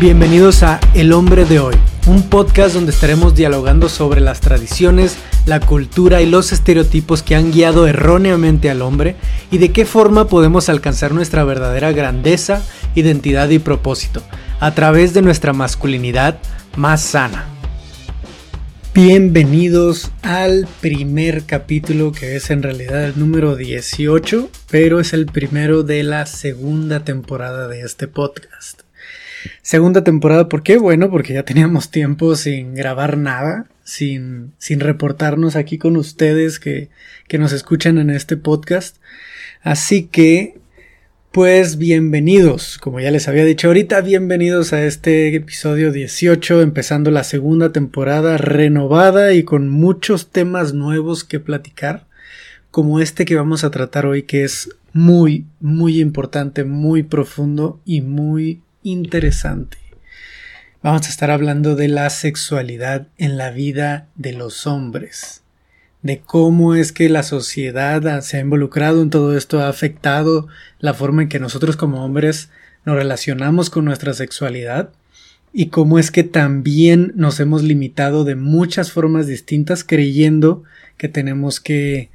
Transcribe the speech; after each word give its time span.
Bienvenidos 0.00 0.62
a 0.62 0.80
El 0.94 1.12
hombre 1.12 1.44
de 1.44 1.60
hoy, 1.60 1.74
un 2.06 2.22
podcast 2.30 2.72
donde 2.72 2.90
estaremos 2.90 3.34
dialogando 3.34 3.90
sobre 3.90 4.22
las 4.22 4.40
tradiciones, 4.40 5.18
la 5.44 5.60
cultura 5.60 6.22
y 6.22 6.26
los 6.26 6.52
estereotipos 6.52 7.22
que 7.22 7.36
han 7.36 7.52
guiado 7.52 7.86
erróneamente 7.86 8.70
al 8.70 8.80
hombre 8.80 9.16
y 9.50 9.58
de 9.58 9.72
qué 9.72 9.84
forma 9.84 10.26
podemos 10.26 10.70
alcanzar 10.70 11.12
nuestra 11.12 11.44
verdadera 11.44 11.92
grandeza, 11.92 12.62
identidad 12.94 13.50
y 13.50 13.58
propósito 13.58 14.22
a 14.58 14.74
través 14.74 15.12
de 15.12 15.20
nuestra 15.20 15.52
masculinidad 15.52 16.38
más 16.76 17.02
sana. 17.02 17.44
Bienvenidos 18.94 20.12
al 20.22 20.66
primer 20.80 21.44
capítulo 21.44 22.12
que 22.12 22.36
es 22.36 22.48
en 22.48 22.62
realidad 22.62 23.04
el 23.04 23.18
número 23.18 23.54
18, 23.54 24.48
pero 24.70 24.98
es 24.98 25.12
el 25.12 25.26
primero 25.26 25.82
de 25.82 26.04
la 26.04 26.24
segunda 26.24 27.04
temporada 27.04 27.68
de 27.68 27.82
este 27.82 28.08
podcast. 28.08 28.80
Segunda 29.62 30.04
temporada, 30.04 30.48
¿por 30.48 30.62
qué? 30.62 30.76
Bueno, 30.76 31.10
porque 31.10 31.34
ya 31.34 31.44
teníamos 31.44 31.90
tiempo 31.90 32.36
sin 32.36 32.74
grabar 32.74 33.16
nada, 33.16 33.66
sin, 33.84 34.52
sin 34.58 34.80
reportarnos 34.80 35.56
aquí 35.56 35.78
con 35.78 35.96
ustedes 35.96 36.58
que, 36.58 36.90
que 37.28 37.38
nos 37.38 37.52
escuchan 37.52 37.98
en 37.98 38.10
este 38.10 38.36
podcast. 38.36 38.96
Así 39.62 40.04
que 40.04 40.60
pues 41.32 41.78
bienvenidos, 41.78 42.76
como 42.78 42.98
ya 42.98 43.12
les 43.12 43.28
había 43.28 43.44
dicho 43.44 43.68
ahorita, 43.68 44.00
bienvenidos 44.00 44.72
a 44.72 44.84
este 44.84 45.32
episodio 45.36 45.92
18, 45.92 46.60
empezando 46.60 47.12
la 47.12 47.22
segunda 47.22 47.70
temporada 47.70 48.36
renovada 48.36 49.32
y 49.32 49.44
con 49.44 49.68
muchos 49.68 50.30
temas 50.30 50.74
nuevos 50.74 51.22
que 51.22 51.38
platicar, 51.38 52.08
como 52.72 52.98
este 52.98 53.24
que 53.26 53.36
vamos 53.36 53.62
a 53.62 53.70
tratar 53.70 54.06
hoy 54.06 54.24
que 54.24 54.42
es 54.42 54.70
muy, 54.92 55.46
muy 55.60 56.00
importante, 56.00 56.64
muy 56.64 57.04
profundo 57.04 57.80
y 57.84 58.00
muy 58.00 58.60
interesante. 58.82 59.78
Vamos 60.82 61.06
a 61.06 61.10
estar 61.10 61.30
hablando 61.30 61.76
de 61.76 61.88
la 61.88 62.08
sexualidad 62.10 63.08
en 63.18 63.36
la 63.36 63.50
vida 63.50 64.08
de 64.14 64.32
los 64.32 64.66
hombres 64.66 65.40
de 66.02 66.20
cómo 66.20 66.74
es 66.74 66.92
que 66.92 67.08
la 67.08 67.22
sociedad 67.22 68.22
se 68.22 68.38
ha 68.38 68.40
involucrado 68.40 69.02
en 69.02 69.10
todo 69.10 69.36
esto, 69.36 69.60
ha 69.60 69.68
afectado 69.68 70.48
la 70.78 70.94
forma 70.94 71.22
en 71.22 71.28
que 71.28 71.40
nosotros 71.40 71.76
como 71.76 72.04
hombres 72.04 72.50
nos 72.84 72.96
relacionamos 72.96 73.68
con 73.68 73.84
nuestra 73.84 74.14
sexualidad 74.14 74.90
y 75.52 75.66
cómo 75.66 75.98
es 75.98 76.10
que 76.10 76.22
también 76.22 77.12
nos 77.16 77.40
hemos 77.40 77.62
limitado 77.62 78.24
de 78.24 78.36
muchas 78.36 78.92
formas 78.92 79.26
distintas 79.26 79.84
creyendo 79.84 80.62
que 80.96 81.08
tenemos 81.08 81.60
que 81.60 82.10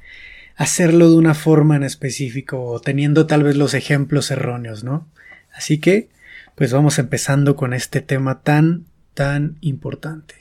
hacerlo 0.56 1.10
de 1.10 1.16
una 1.16 1.34
forma 1.34 1.76
en 1.76 1.82
específico 1.82 2.62
o 2.62 2.80
teniendo 2.80 3.26
tal 3.26 3.42
vez 3.42 3.56
los 3.56 3.74
ejemplos 3.74 4.30
erróneos, 4.30 4.84
¿no? 4.84 5.06
Así 5.54 5.78
que, 5.78 6.08
pues 6.56 6.72
vamos 6.72 6.98
empezando 6.98 7.54
con 7.54 7.72
este 7.72 8.00
tema 8.00 8.40
tan, 8.42 8.86
tan 9.14 9.58
importante. 9.60 10.34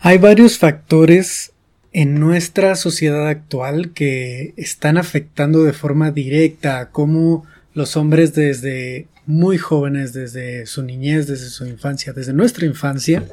Hay 0.00 0.18
varios 0.18 0.58
factores 0.58 1.52
en 1.92 2.18
nuestra 2.20 2.74
sociedad 2.74 3.28
actual 3.28 3.92
que 3.92 4.52
están 4.56 4.98
afectando 4.98 5.62
de 5.62 5.72
forma 5.72 6.10
directa 6.10 6.80
a 6.80 6.90
cómo 6.90 7.46
los 7.72 7.96
hombres 7.96 8.34
desde 8.34 9.06
muy 9.26 9.58
jóvenes, 9.58 10.12
desde 10.12 10.66
su 10.66 10.82
niñez, 10.82 11.28
desde 11.28 11.48
su 11.48 11.66
infancia, 11.66 12.12
desde 12.12 12.32
nuestra 12.32 12.66
infancia, 12.66 13.24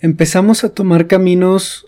empezamos 0.00 0.62
a 0.62 0.68
tomar 0.68 1.06
caminos 1.06 1.86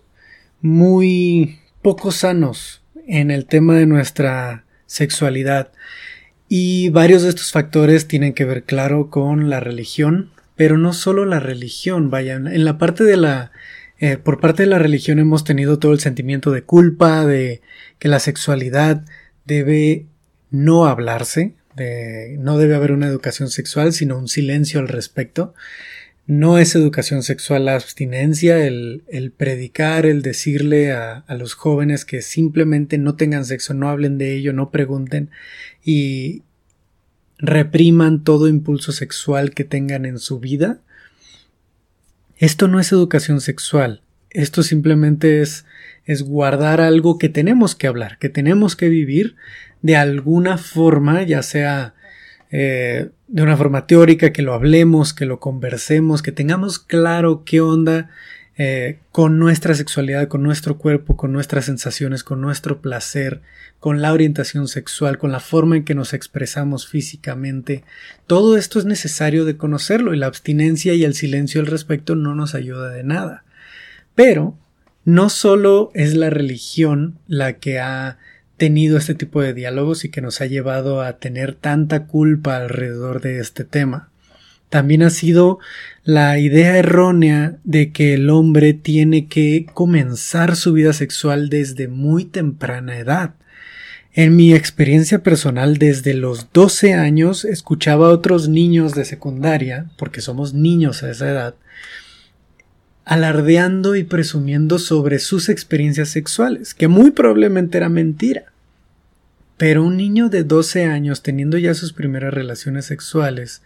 muy 0.62 1.60
poco 1.82 2.10
sanos 2.10 2.82
en 3.06 3.30
el 3.30 3.44
tema 3.44 3.76
de 3.76 3.86
nuestra 3.86 4.64
sexualidad. 4.86 5.70
Y 6.48 6.88
varios 6.90 7.22
de 7.22 7.28
estos 7.28 7.52
factores 7.52 8.08
tienen 8.08 8.32
que 8.32 8.44
ver, 8.44 8.64
claro, 8.64 9.10
con 9.10 9.50
la 9.50 9.60
religión, 9.60 10.30
pero 10.56 10.78
no 10.78 10.92
solo 10.92 11.24
la 11.24 11.40
religión, 11.40 12.10
vaya, 12.10 12.34
en 12.36 12.64
la 12.64 12.78
parte 12.78 13.04
de 13.04 13.16
la 13.16 13.52
eh, 14.00 14.16
por 14.16 14.40
parte 14.40 14.62
de 14.62 14.68
la 14.68 14.78
religión 14.78 15.18
hemos 15.18 15.42
tenido 15.42 15.78
todo 15.78 15.92
el 15.92 16.00
sentimiento 16.00 16.52
de 16.52 16.62
culpa, 16.62 17.26
de 17.26 17.62
que 17.98 18.08
la 18.08 18.20
sexualidad 18.20 19.04
debe 19.44 20.06
no 20.50 20.86
hablarse, 20.86 21.54
de, 21.74 22.36
no 22.38 22.58
debe 22.58 22.76
haber 22.76 22.92
una 22.92 23.08
educación 23.08 23.50
sexual, 23.50 23.92
sino 23.92 24.16
un 24.16 24.28
silencio 24.28 24.78
al 24.78 24.88
respecto. 24.88 25.54
No 26.28 26.58
es 26.58 26.74
educación 26.74 27.22
sexual 27.22 27.64
la 27.64 27.74
abstinencia, 27.74 28.62
el, 28.66 29.02
el 29.08 29.30
predicar, 29.32 30.04
el 30.04 30.20
decirle 30.20 30.92
a, 30.92 31.24
a, 31.26 31.34
los 31.34 31.54
jóvenes 31.54 32.04
que 32.04 32.20
simplemente 32.20 32.98
no 32.98 33.16
tengan 33.16 33.46
sexo, 33.46 33.72
no 33.72 33.88
hablen 33.88 34.18
de 34.18 34.36
ello, 34.36 34.52
no 34.52 34.70
pregunten 34.70 35.30
y 35.82 36.42
repriman 37.38 38.24
todo 38.24 38.46
impulso 38.46 38.92
sexual 38.92 39.52
que 39.52 39.64
tengan 39.64 40.04
en 40.04 40.18
su 40.18 40.38
vida. 40.38 40.80
Esto 42.36 42.68
no 42.68 42.78
es 42.78 42.92
educación 42.92 43.40
sexual, 43.40 44.02
esto 44.28 44.62
simplemente 44.62 45.40
es, 45.40 45.64
es 46.04 46.22
guardar 46.22 46.82
algo 46.82 47.16
que 47.16 47.30
tenemos 47.30 47.74
que 47.74 47.86
hablar, 47.86 48.18
que 48.18 48.28
tenemos 48.28 48.76
que 48.76 48.90
vivir 48.90 49.36
de 49.80 49.96
alguna 49.96 50.58
forma, 50.58 51.22
ya 51.22 51.42
sea 51.42 51.94
eh, 52.50 53.10
de 53.26 53.42
una 53.42 53.56
forma 53.56 53.86
teórica, 53.86 54.32
que 54.32 54.42
lo 54.42 54.54
hablemos, 54.54 55.12
que 55.12 55.26
lo 55.26 55.40
conversemos, 55.40 56.22
que 56.22 56.32
tengamos 56.32 56.78
claro 56.78 57.42
qué 57.44 57.60
onda 57.60 58.10
eh, 58.60 58.98
con 59.12 59.38
nuestra 59.38 59.74
sexualidad, 59.74 60.26
con 60.26 60.42
nuestro 60.42 60.78
cuerpo, 60.78 61.16
con 61.16 61.32
nuestras 61.32 61.66
sensaciones, 61.66 62.24
con 62.24 62.40
nuestro 62.40 62.80
placer, 62.80 63.40
con 63.78 64.02
la 64.02 64.12
orientación 64.12 64.66
sexual, 64.66 65.16
con 65.16 65.30
la 65.30 65.38
forma 65.38 65.76
en 65.76 65.84
que 65.84 65.94
nos 65.94 66.12
expresamos 66.12 66.88
físicamente. 66.88 67.84
Todo 68.26 68.56
esto 68.56 68.80
es 68.80 68.84
necesario 68.84 69.44
de 69.44 69.56
conocerlo 69.56 70.12
y 70.12 70.16
la 70.16 70.26
abstinencia 70.26 70.94
y 70.94 71.04
el 71.04 71.14
silencio 71.14 71.60
al 71.60 71.68
respecto 71.68 72.16
no 72.16 72.34
nos 72.34 72.56
ayuda 72.56 72.90
de 72.90 73.04
nada. 73.04 73.44
Pero 74.16 74.58
no 75.04 75.30
solo 75.30 75.92
es 75.94 76.14
la 76.14 76.28
religión 76.28 77.20
la 77.28 77.54
que 77.54 77.78
ha 77.78 78.18
tenido 78.58 78.98
este 78.98 79.14
tipo 79.14 79.40
de 79.40 79.54
diálogos 79.54 80.04
y 80.04 80.10
que 80.10 80.20
nos 80.20 80.42
ha 80.42 80.46
llevado 80.46 81.00
a 81.00 81.14
tener 81.14 81.54
tanta 81.54 82.06
culpa 82.06 82.58
alrededor 82.58 83.22
de 83.22 83.40
este 83.40 83.64
tema 83.64 84.10
también 84.68 85.02
ha 85.02 85.10
sido 85.10 85.58
la 86.04 86.38
idea 86.38 86.76
errónea 86.76 87.56
de 87.64 87.90
que 87.92 88.14
el 88.14 88.30
hombre 88.30 88.74
tiene 88.74 89.26
que 89.26 89.66
comenzar 89.72 90.56
su 90.56 90.72
vida 90.72 90.92
sexual 90.92 91.48
desde 91.48 91.88
muy 91.88 92.24
temprana 92.24 92.98
edad. 92.98 93.34
En 94.14 94.36
mi 94.36 94.54
experiencia 94.54 95.22
personal, 95.22 95.78
desde 95.78 96.14
los 96.14 96.52
12 96.52 96.94
años 96.94 97.44
escuchaba 97.44 98.08
a 98.08 98.12
otros 98.12 98.48
niños 98.48 98.94
de 98.94 99.04
secundaria, 99.04 99.86
porque 99.96 100.20
somos 100.20 100.54
niños 100.54 101.02
a 101.02 101.10
esa 101.10 101.30
edad, 101.30 101.54
alardeando 103.08 103.96
y 103.96 104.04
presumiendo 104.04 104.78
sobre 104.78 105.18
sus 105.18 105.48
experiencias 105.48 106.10
sexuales, 106.10 106.74
que 106.74 106.88
muy 106.88 107.10
probablemente 107.10 107.78
era 107.78 107.88
mentira. 107.88 108.52
Pero 109.56 109.82
un 109.82 109.96
niño 109.96 110.28
de 110.28 110.44
12 110.44 110.84
años 110.84 111.22
teniendo 111.22 111.56
ya 111.56 111.72
sus 111.72 111.94
primeras 111.94 112.34
relaciones 112.34 112.84
sexuales 112.84 113.62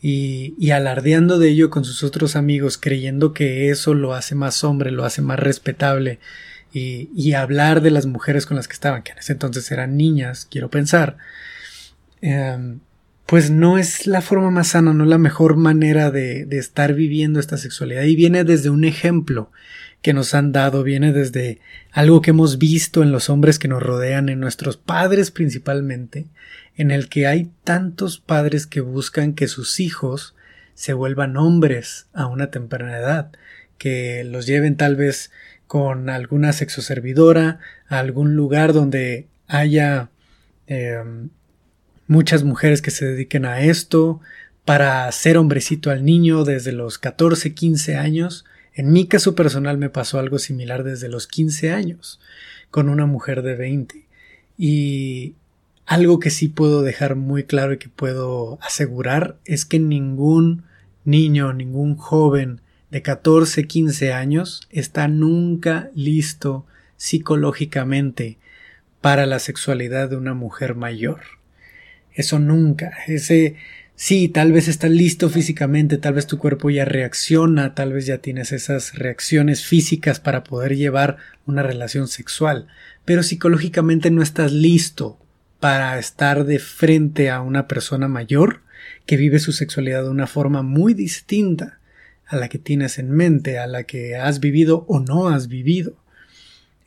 y, 0.00 0.70
alardeando 0.70 1.38
de 1.38 1.50
ello 1.50 1.68
con 1.68 1.84
sus 1.84 2.02
otros 2.02 2.36
amigos, 2.36 2.78
creyendo 2.78 3.34
que 3.34 3.68
eso 3.68 3.92
lo 3.92 4.14
hace 4.14 4.34
más 4.34 4.64
hombre, 4.64 4.90
lo 4.92 5.04
hace 5.04 5.20
más 5.20 5.38
respetable, 5.38 6.18
y, 6.72 7.34
hablar 7.34 7.82
de 7.82 7.90
las 7.90 8.06
mujeres 8.06 8.46
con 8.46 8.56
las 8.56 8.66
que 8.66 8.74
estaban, 8.74 9.02
que 9.02 9.12
en 9.12 9.18
ese 9.18 9.32
entonces 9.32 9.70
eran 9.70 9.98
niñas, 9.98 10.48
quiero 10.50 10.70
pensar, 10.70 11.18
em, 12.22 12.80
pues 13.30 13.48
no 13.52 13.78
es 13.78 14.08
la 14.08 14.22
forma 14.22 14.50
más 14.50 14.66
sana, 14.70 14.92
no 14.92 15.04
la 15.04 15.16
mejor 15.16 15.54
manera 15.54 16.10
de, 16.10 16.46
de 16.46 16.58
estar 16.58 16.94
viviendo 16.94 17.38
esta 17.38 17.58
sexualidad. 17.58 18.02
Y 18.02 18.16
viene 18.16 18.42
desde 18.42 18.70
un 18.70 18.82
ejemplo 18.82 19.52
que 20.02 20.12
nos 20.12 20.34
han 20.34 20.50
dado, 20.50 20.82
viene 20.82 21.12
desde 21.12 21.60
algo 21.92 22.22
que 22.22 22.30
hemos 22.30 22.58
visto 22.58 23.04
en 23.04 23.12
los 23.12 23.30
hombres 23.30 23.60
que 23.60 23.68
nos 23.68 23.84
rodean, 23.84 24.30
en 24.30 24.40
nuestros 24.40 24.76
padres 24.76 25.30
principalmente, 25.30 26.26
en 26.76 26.90
el 26.90 27.08
que 27.08 27.28
hay 27.28 27.52
tantos 27.62 28.18
padres 28.18 28.66
que 28.66 28.80
buscan 28.80 29.34
que 29.34 29.46
sus 29.46 29.78
hijos 29.78 30.34
se 30.74 30.92
vuelvan 30.92 31.36
hombres 31.36 32.08
a 32.12 32.26
una 32.26 32.50
temprana 32.50 32.98
edad, 32.98 33.30
que 33.78 34.24
los 34.24 34.44
lleven 34.44 34.76
tal 34.76 34.96
vez 34.96 35.30
con 35.68 36.10
alguna 36.10 36.52
sexoservidora 36.52 37.60
a 37.86 38.00
algún 38.00 38.34
lugar 38.34 38.72
donde 38.72 39.28
haya 39.46 40.10
em, 40.66 41.28
muchas 42.10 42.42
mujeres 42.42 42.82
que 42.82 42.90
se 42.90 43.06
dediquen 43.06 43.44
a 43.44 43.60
esto, 43.60 44.20
para 44.64 45.06
hacer 45.06 45.38
hombrecito 45.38 45.92
al 45.92 46.04
niño 46.04 46.42
desde 46.42 46.72
los 46.72 46.98
14, 46.98 47.54
15 47.54 47.96
años. 47.96 48.44
En 48.74 48.92
mi 48.92 49.06
caso 49.06 49.36
personal 49.36 49.78
me 49.78 49.90
pasó 49.90 50.18
algo 50.18 50.40
similar 50.40 50.82
desde 50.82 51.08
los 51.08 51.28
15 51.28 51.72
años 51.72 52.20
con 52.72 52.88
una 52.88 53.06
mujer 53.06 53.42
de 53.42 53.54
20. 53.54 54.06
Y 54.58 55.34
algo 55.86 56.18
que 56.18 56.30
sí 56.30 56.48
puedo 56.48 56.82
dejar 56.82 57.14
muy 57.14 57.44
claro 57.44 57.74
y 57.74 57.78
que 57.78 57.88
puedo 57.88 58.58
asegurar 58.60 59.36
es 59.44 59.64
que 59.64 59.78
ningún 59.78 60.64
niño, 61.04 61.52
ningún 61.52 61.94
joven 61.94 62.60
de 62.90 63.02
14, 63.02 63.68
15 63.68 64.12
años 64.12 64.66
está 64.70 65.06
nunca 65.06 65.90
listo 65.94 66.66
psicológicamente 66.96 68.36
para 69.00 69.26
la 69.26 69.38
sexualidad 69.38 70.10
de 70.10 70.16
una 70.16 70.34
mujer 70.34 70.74
mayor. 70.74 71.39
Eso 72.20 72.38
nunca. 72.38 72.92
Ese 73.06 73.56
sí, 73.94 74.28
tal 74.28 74.52
vez 74.52 74.68
estás 74.68 74.90
listo 74.90 75.30
físicamente, 75.30 75.96
tal 75.96 76.12
vez 76.12 76.26
tu 76.26 76.36
cuerpo 76.36 76.68
ya 76.68 76.84
reacciona, 76.84 77.74
tal 77.74 77.94
vez 77.94 78.04
ya 78.04 78.18
tienes 78.18 78.52
esas 78.52 78.94
reacciones 78.94 79.64
físicas 79.64 80.20
para 80.20 80.44
poder 80.44 80.76
llevar 80.76 81.16
una 81.46 81.62
relación 81.62 82.08
sexual, 82.08 82.66
pero 83.06 83.22
psicológicamente 83.22 84.10
no 84.10 84.20
estás 84.20 84.52
listo 84.52 85.18
para 85.60 85.98
estar 85.98 86.44
de 86.44 86.58
frente 86.58 87.30
a 87.30 87.40
una 87.40 87.66
persona 87.66 88.06
mayor 88.06 88.60
que 89.06 89.16
vive 89.16 89.38
su 89.38 89.52
sexualidad 89.52 90.02
de 90.02 90.10
una 90.10 90.26
forma 90.26 90.60
muy 90.60 90.92
distinta 90.92 91.78
a 92.26 92.36
la 92.36 92.50
que 92.50 92.58
tienes 92.58 92.98
en 92.98 93.10
mente, 93.10 93.58
a 93.58 93.66
la 93.66 93.84
que 93.84 94.16
has 94.16 94.40
vivido 94.40 94.84
o 94.88 95.00
no 95.00 95.30
has 95.30 95.48
vivido. 95.48 95.94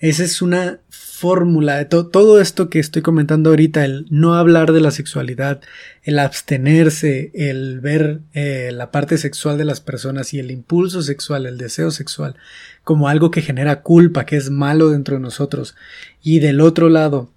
Esa 0.03 0.25
es 0.25 0.41
una 0.41 0.81
fórmula 0.89 1.77
de 1.77 1.85
todo 1.85 2.41
esto 2.41 2.69
que 2.69 2.79
estoy 2.79 3.01
comentando 3.01 3.51
ahorita, 3.51 3.85
el 3.85 4.05
no 4.09 4.35
hablar 4.35 4.73
de 4.73 4.81
la 4.81 4.91
sexualidad, 4.91 5.61
el 6.03 6.19
abstenerse, 6.19 7.31
el 7.33 7.79
ver 7.79 8.19
eh, 8.33 8.71
la 8.73 8.91
parte 8.91 9.17
sexual 9.17 9.57
de 9.57 9.63
las 9.63 9.79
personas 9.79 10.33
y 10.33 10.39
el 10.39 10.51
impulso 10.51 11.01
sexual, 11.03 11.45
el 11.45 11.57
deseo 11.57 11.89
sexual, 11.89 12.35
como 12.83 13.07
algo 13.07 13.31
que 13.31 13.41
genera 13.41 13.81
culpa, 13.81 14.25
que 14.25 14.35
es 14.35 14.49
malo 14.49 14.89
dentro 14.89 15.15
de 15.15 15.21
nosotros. 15.21 15.73
Y 16.21 16.39
del 16.39 16.59
otro 16.59 16.89
lado, 16.89 17.31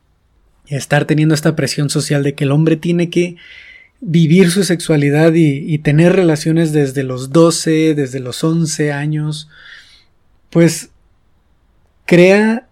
estar 0.66 1.04
teniendo 1.04 1.36
esta 1.36 1.54
presión 1.54 1.88
social 1.88 2.24
de 2.24 2.34
que 2.34 2.42
el 2.42 2.50
hombre 2.50 2.74
tiene 2.74 3.10
que 3.10 3.36
vivir 4.00 4.50
su 4.50 4.64
sexualidad 4.64 5.34
y, 5.34 5.72
y 5.72 5.78
tener 5.78 6.16
relaciones 6.16 6.72
desde 6.72 7.04
los 7.04 7.30
12, 7.30 7.94
desde 7.94 8.18
los 8.18 8.42
11 8.42 8.90
años, 8.90 9.48
pues 10.50 10.90
crea, 12.06 12.66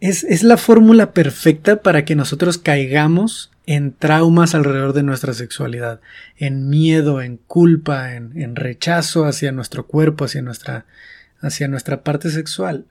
es, 0.00 0.24
es 0.24 0.42
la 0.42 0.56
fórmula 0.56 1.12
perfecta 1.12 1.80
para 1.80 2.04
que 2.04 2.16
nosotros 2.16 2.58
caigamos 2.58 3.52
en 3.66 3.92
traumas 3.92 4.54
alrededor 4.54 4.92
de 4.92 5.04
nuestra 5.04 5.32
sexualidad, 5.34 6.00
en 6.36 6.68
miedo, 6.68 7.22
en 7.22 7.36
culpa, 7.36 8.14
en, 8.14 8.32
en 8.40 8.56
rechazo 8.56 9.24
hacia 9.24 9.52
nuestro 9.52 9.86
cuerpo, 9.86 10.24
hacia 10.24 10.42
nuestra, 10.42 10.86
hacia 11.40 11.68
nuestra 11.68 12.02
parte 12.02 12.30
sexual. 12.30 12.86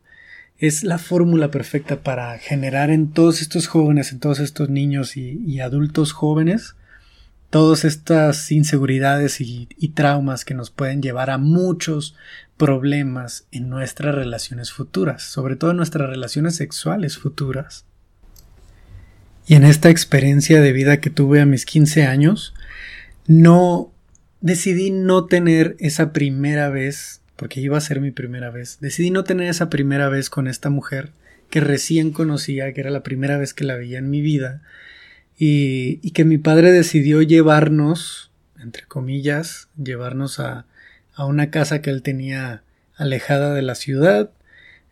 Es 0.57 0.83
la 0.83 0.97
fórmula 0.97 1.51
perfecta 1.51 1.97
para 1.97 2.37
generar 2.37 2.89
en 2.89 3.11
todos 3.11 3.41
estos 3.41 3.67
jóvenes, 3.67 4.11
en 4.11 4.19
todos 4.19 4.39
estos 4.39 4.69
niños 4.69 5.17
y, 5.17 5.43
y 5.45 5.59
adultos 5.59 6.13
jóvenes, 6.13 6.75
todas 7.49 7.83
estas 7.83 8.49
inseguridades 8.51 9.41
y, 9.41 9.67
y, 9.77 9.89
traumas 9.89 10.45
que 10.45 10.53
nos 10.53 10.69
pueden 10.69 11.01
llevar 11.01 11.29
a 11.29 11.37
muchos 11.37 12.15
problemas 12.61 13.47
en 13.51 13.69
nuestras 13.69 14.13
relaciones 14.13 14.71
futuras, 14.71 15.23
sobre 15.23 15.55
todo 15.55 15.71
en 15.71 15.77
nuestras 15.77 16.07
relaciones 16.07 16.57
sexuales 16.57 17.17
futuras. 17.17 17.85
Y 19.47 19.55
en 19.55 19.63
esta 19.63 19.89
experiencia 19.89 20.61
de 20.61 20.71
vida 20.71 21.01
que 21.01 21.09
tuve 21.09 21.41
a 21.41 21.47
mis 21.47 21.65
15 21.65 22.05
años, 22.05 22.53
no 23.25 23.91
decidí 24.41 24.91
no 24.91 25.25
tener 25.25 25.75
esa 25.79 26.13
primera 26.13 26.69
vez, 26.69 27.21
porque 27.35 27.61
iba 27.61 27.79
a 27.79 27.81
ser 27.81 27.99
mi 27.99 28.11
primera 28.11 28.51
vez, 28.51 28.77
decidí 28.79 29.09
no 29.09 29.23
tener 29.23 29.49
esa 29.49 29.71
primera 29.71 30.07
vez 30.09 30.29
con 30.29 30.47
esta 30.47 30.69
mujer 30.69 31.09
que 31.49 31.61
recién 31.61 32.11
conocía, 32.11 32.71
que 32.73 32.81
era 32.81 32.91
la 32.91 33.01
primera 33.01 33.39
vez 33.39 33.55
que 33.55 33.63
la 33.63 33.75
veía 33.75 33.97
en 33.97 34.11
mi 34.11 34.21
vida, 34.21 34.61
y, 35.35 35.99
y 36.03 36.11
que 36.11 36.25
mi 36.25 36.37
padre 36.37 36.71
decidió 36.71 37.23
llevarnos, 37.23 38.29
entre 38.59 38.85
comillas, 38.85 39.67
llevarnos 39.83 40.39
a, 40.39 40.67
a 41.15 41.25
una 41.25 41.51
casa 41.51 41.81
que 41.81 41.89
él 41.89 42.01
tenía 42.01 42.63
alejada 42.95 43.53
de 43.53 43.61
la 43.61 43.75
ciudad, 43.75 44.31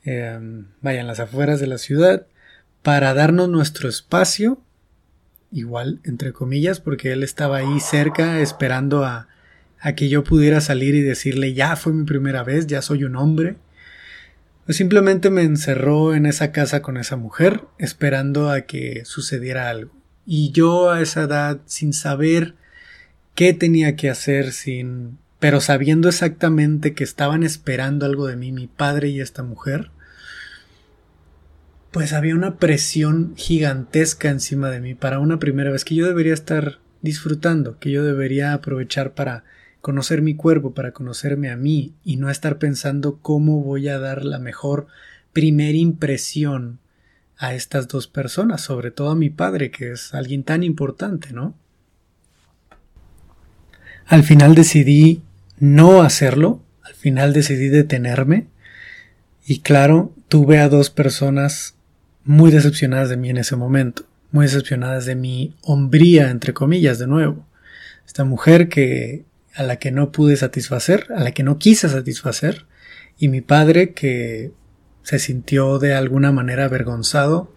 eh, 0.05 0.39
vaya, 0.81 1.01
en 1.01 1.07
las 1.07 1.19
afueras 1.19 1.59
de 1.59 1.67
la 1.67 1.77
ciudad, 1.77 2.25
para 2.81 3.13
darnos 3.13 3.49
nuestro 3.49 3.89
espacio, 3.89 4.61
igual, 5.51 5.99
entre 6.03 6.33
comillas, 6.33 6.79
porque 6.79 7.11
él 7.11 7.23
estaba 7.23 7.57
ahí 7.57 7.79
cerca 7.79 8.39
esperando 8.39 9.03
a, 9.03 9.27
a 9.79 9.93
que 9.93 10.09
yo 10.09 10.23
pudiera 10.23 10.61
salir 10.61 10.95
y 10.95 11.01
decirle, 11.01 11.53
ya 11.53 11.75
fue 11.75 11.93
mi 11.93 12.05
primera 12.05 12.43
vez, 12.43 12.67
ya 12.67 12.81
soy 12.81 13.03
un 13.03 13.15
hombre. 13.15 13.55
Pues 14.65 14.77
simplemente 14.77 15.29
me 15.29 15.43
encerró 15.43 16.13
en 16.13 16.25
esa 16.25 16.51
casa 16.51 16.81
con 16.81 16.97
esa 16.97 17.15
mujer, 17.15 17.63
esperando 17.77 18.51
a 18.51 18.61
que 18.61 19.03
sucediera 19.05 19.69
algo. 19.69 19.91
Y 20.25 20.51
yo 20.51 20.91
a 20.91 21.01
esa 21.01 21.23
edad, 21.23 21.59
sin 21.65 21.91
saber 21.93 22.53
qué 23.33 23.53
tenía 23.53 23.95
que 23.95 24.09
hacer, 24.09 24.51
sin 24.51 25.17
pero 25.39 25.61
sabiendo 25.61 26.09
exactamente 26.09 26.93
que 26.93 27.03
estaban 27.03 27.43
esperando 27.43 28.05
algo 28.05 28.27
de 28.27 28.35
mí, 28.35 28.51
mi 28.51 28.67
padre 28.67 29.09
y 29.09 29.21
esta 29.21 29.41
mujer, 29.41 29.91
pues 31.91 32.13
había 32.13 32.35
una 32.35 32.57
presión 32.57 33.33
gigantesca 33.35 34.29
encima 34.29 34.69
de 34.69 34.81
mí 34.81 34.95
para 34.95 35.19
una 35.19 35.39
primera 35.39 35.71
vez 35.71 35.85
que 35.85 35.95
yo 35.95 36.05
debería 36.05 36.33
estar 36.33 36.79
disfrutando, 37.01 37.79
que 37.79 37.89
yo 37.91 38.03
debería 38.03 38.53
aprovechar 38.53 39.13
para 39.13 39.43
conocer 39.81 40.21
mi 40.21 40.35
cuerpo, 40.35 40.73
para 40.73 40.91
conocerme 40.91 41.49
a 41.49 41.55
mí 41.55 41.93
y 42.03 42.17
no 42.17 42.29
estar 42.29 42.57
pensando 42.57 43.19
cómo 43.21 43.63
voy 43.63 43.87
a 43.87 43.97
dar 43.97 44.25
la 44.25 44.39
mejor 44.39 44.87
primera 45.31 45.77
impresión 45.77 46.79
a 47.37 47.53
estas 47.53 47.87
dos 47.87 48.07
personas, 48.07 48.61
sobre 48.61 48.91
todo 48.91 49.11
a 49.11 49.15
mi 49.15 49.29
padre, 49.29 49.71
que 49.71 49.93
es 49.93 50.13
alguien 50.13 50.43
tan 50.43 50.63
importante, 50.63 51.31
¿no? 51.31 51.55
Al 54.05 54.23
final 54.23 54.55
decidí 54.55 55.21
no 55.59 56.01
hacerlo, 56.01 56.63
al 56.83 56.93
final 56.93 57.33
decidí 57.33 57.69
detenerme 57.69 58.47
y 59.45 59.59
claro, 59.59 60.13
tuve 60.27 60.59
a 60.59 60.69
dos 60.69 60.89
personas 60.89 61.75
muy 62.23 62.51
decepcionadas 62.51 63.09
de 63.09 63.17
mí 63.17 63.29
en 63.29 63.37
ese 63.37 63.55
momento, 63.55 64.03
muy 64.31 64.45
decepcionadas 64.45 65.05
de 65.05 65.15
mi 65.15 65.55
hombría, 65.61 66.29
entre 66.29 66.53
comillas, 66.53 66.99
de 66.99 67.07
nuevo. 67.07 67.47
Esta 68.05 68.23
mujer 68.23 68.69
que 68.69 69.25
a 69.55 69.63
la 69.63 69.77
que 69.77 69.91
no 69.91 70.11
pude 70.11 70.37
satisfacer, 70.37 71.07
a 71.15 71.23
la 71.23 71.31
que 71.31 71.43
no 71.43 71.57
quise 71.57 71.89
satisfacer, 71.89 72.65
y 73.17 73.27
mi 73.27 73.41
padre 73.41 73.93
que 73.93 74.51
se 75.03 75.19
sintió 75.19 75.79
de 75.79 75.93
alguna 75.93 76.31
manera 76.31 76.65
avergonzado 76.65 77.53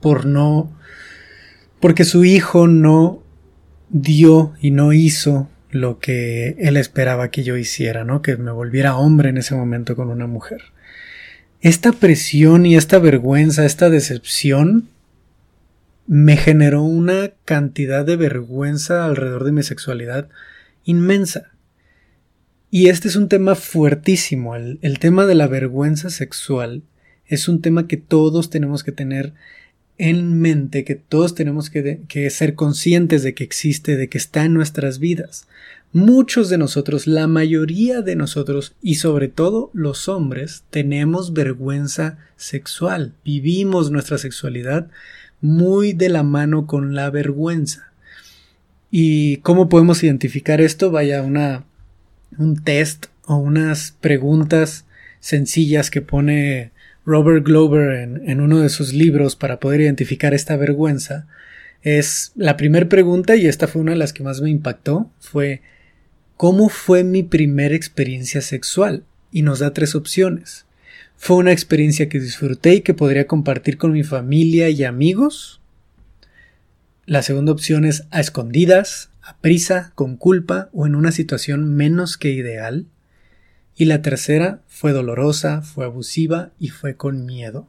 por 0.00 0.24
no 0.24 0.72
porque 1.82 2.04
su 2.04 2.24
hijo 2.24 2.68
no 2.68 3.24
dio 3.90 4.54
y 4.60 4.70
no 4.70 4.92
hizo 4.92 5.50
lo 5.72 5.98
que 5.98 6.54
él 6.58 6.76
esperaba 6.76 7.30
que 7.30 7.42
yo 7.42 7.56
hiciera, 7.56 8.04
¿no? 8.04 8.22
Que 8.22 8.36
me 8.36 8.52
volviera 8.52 8.96
hombre 8.96 9.30
en 9.30 9.38
ese 9.38 9.54
momento 9.54 9.96
con 9.96 10.10
una 10.10 10.26
mujer. 10.26 10.62
Esta 11.60 11.92
presión 11.92 12.66
y 12.66 12.76
esta 12.76 12.98
vergüenza, 12.98 13.64
esta 13.64 13.88
decepción, 13.88 14.88
me 16.06 16.36
generó 16.36 16.82
una 16.82 17.30
cantidad 17.44 18.04
de 18.04 18.16
vergüenza 18.16 19.06
alrededor 19.06 19.44
de 19.44 19.52
mi 19.52 19.62
sexualidad 19.62 20.28
inmensa. 20.84 21.52
Y 22.70 22.88
este 22.88 23.08
es 23.08 23.16
un 23.16 23.28
tema 23.28 23.54
fuertísimo. 23.54 24.56
El, 24.56 24.98
tema 24.98 25.24
de 25.24 25.34
la 25.34 25.46
vergüenza 25.46 26.10
sexual 26.10 26.82
es 27.26 27.48
un 27.48 27.62
tema 27.62 27.86
que 27.86 27.96
todos 27.96 28.50
tenemos 28.50 28.84
que 28.84 28.92
tener 28.92 29.32
en 29.98 30.40
mente 30.40 30.84
que 30.84 30.94
todos 30.94 31.34
tenemos 31.34 31.70
que, 31.70 32.30
ser 32.30 32.54
conscientes 32.54 33.22
de 33.22 33.34
que 33.34 33.44
existe, 33.44 33.96
de 33.96 34.08
que 34.08 34.18
está 34.18 34.44
en 34.44 34.54
nuestras 34.54 34.98
vidas. 34.98 35.46
Muchos 35.92 36.48
de 36.48 36.56
nosotros, 36.56 37.06
la 37.06 37.26
mayoría 37.26 38.00
de 38.00 38.16
nosotros 38.16 38.74
y 38.80 38.94
sobre 38.94 39.28
todo 39.28 39.70
los 39.74 40.08
hombres, 40.08 40.64
tenemos 40.70 41.34
vergüenza 41.34 42.18
sexual. 42.36 43.12
Vivimos 43.24 43.90
nuestra 43.90 44.16
sexualidad 44.16 44.88
muy 45.42 45.92
de 45.92 46.08
la 46.08 46.22
mano 46.22 46.66
con 46.66 46.94
la 46.94 47.10
vergüenza. 47.10 47.92
¿Y 48.90 49.38
cómo 49.38 49.68
podemos 49.68 50.02
identificar 50.02 50.62
esto? 50.62 50.90
Vaya 50.90 51.22
una, 51.22 51.64
un 52.38 52.62
test 52.62 53.06
o 53.26 53.36
unas 53.36 53.96
preguntas 54.00 54.86
sencillas 55.20 55.90
que 55.90 56.00
pone 56.00 56.72
Robert 57.04 57.44
Glover 57.44 58.20
en, 58.24 58.40
uno 58.40 58.60
de 58.60 58.68
sus 58.68 58.92
libros 58.92 59.36
para 59.36 59.60
poder 59.60 59.80
identificar 59.80 60.34
esta 60.34 60.56
vergüenza 60.56 61.26
es 61.82 62.32
la 62.36 62.56
primera 62.56 62.88
pregunta 62.88 63.34
y 63.34 63.46
esta 63.46 63.66
fue 63.66 63.82
una 63.82 63.92
de 63.92 63.98
las 63.98 64.12
que 64.12 64.22
más 64.22 64.40
me 64.40 64.50
impactó 64.50 65.10
fue 65.18 65.62
¿cómo 66.42 66.70
fue 66.70 67.04
mi 67.04 67.22
primera 67.22 67.76
experiencia 67.76 68.40
sexual? 68.40 69.04
y 69.30 69.42
nos 69.42 69.60
da 69.60 69.72
tres 69.72 69.94
opciones. 69.94 70.66
¿Fue 71.16 71.36
una 71.36 71.52
experiencia 71.52 72.08
que 72.08 72.18
disfruté 72.18 72.74
y 72.74 72.80
que 72.80 72.94
podría 72.94 73.28
compartir 73.28 73.78
con 73.78 73.92
mi 73.92 74.02
familia 74.02 74.68
y 74.68 74.82
amigos? 74.82 75.60
La 77.06 77.22
segunda 77.22 77.52
opción 77.52 77.84
es 77.84 78.08
a 78.10 78.18
escondidas, 78.18 79.10
a 79.22 79.36
prisa, 79.36 79.92
con 79.94 80.16
culpa 80.16 80.68
o 80.72 80.84
en 80.84 80.96
una 80.96 81.12
situación 81.12 81.76
menos 81.76 82.16
que 82.16 82.32
ideal. 82.32 82.86
Y 83.76 83.84
la 83.84 84.02
tercera 84.02 84.62
fue 84.66 84.90
dolorosa, 84.90 85.62
fue 85.62 85.84
abusiva 85.84 86.50
y 86.58 86.70
fue 86.70 86.96
con 86.96 87.24
miedo. 87.24 87.68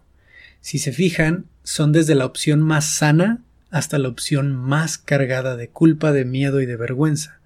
Si 0.62 0.80
se 0.80 0.94
fijan, 0.94 1.46
son 1.62 1.92
desde 1.92 2.16
la 2.16 2.26
opción 2.26 2.60
más 2.60 2.86
sana 2.86 3.44
hasta 3.70 4.00
la 4.00 4.10
opción 4.10 4.56
más 4.56 4.98
cargada 4.98 5.56
de 5.58 5.68
culpa, 5.68 6.12
de 6.12 6.26
miedo 6.26 6.60
y 6.60 6.66
de 6.66 6.76
vergüenza. 6.76 7.43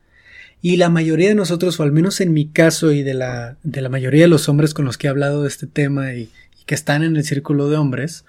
Y 0.62 0.78
la 0.78 0.90
mayoría 0.90 1.30
de 1.30 1.36
nosotros, 1.36 1.80
o 1.80 1.84
al 1.84 1.92
menos 1.92 2.20
en 2.20 2.34
mi 2.34 2.48
caso 2.48 2.92
y 2.92 3.04
de 3.04 3.14
la, 3.14 3.58
de 3.64 3.82
la 3.82 3.90
mayoría 3.90 4.24
de 4.24 4.28
los 4.28 4.50
hombres 4.50 4.74
con 4.74 4.86
los 4.86 4.98
que 4.98 5.08
he 5.08 5.10
hablado 5.10 5.44
de 5.44 5.48
este 5.48 5.68
tema 5.68 6.14
y, 6.14 6.30
y 6.60 6.66
que 6.66 6.76
están 6.76 7.04
en 7.04 7.16
el 7.16 7.24
círculo 7.24 7.70
de 7.70 7.78
hombres, 7.78 8.26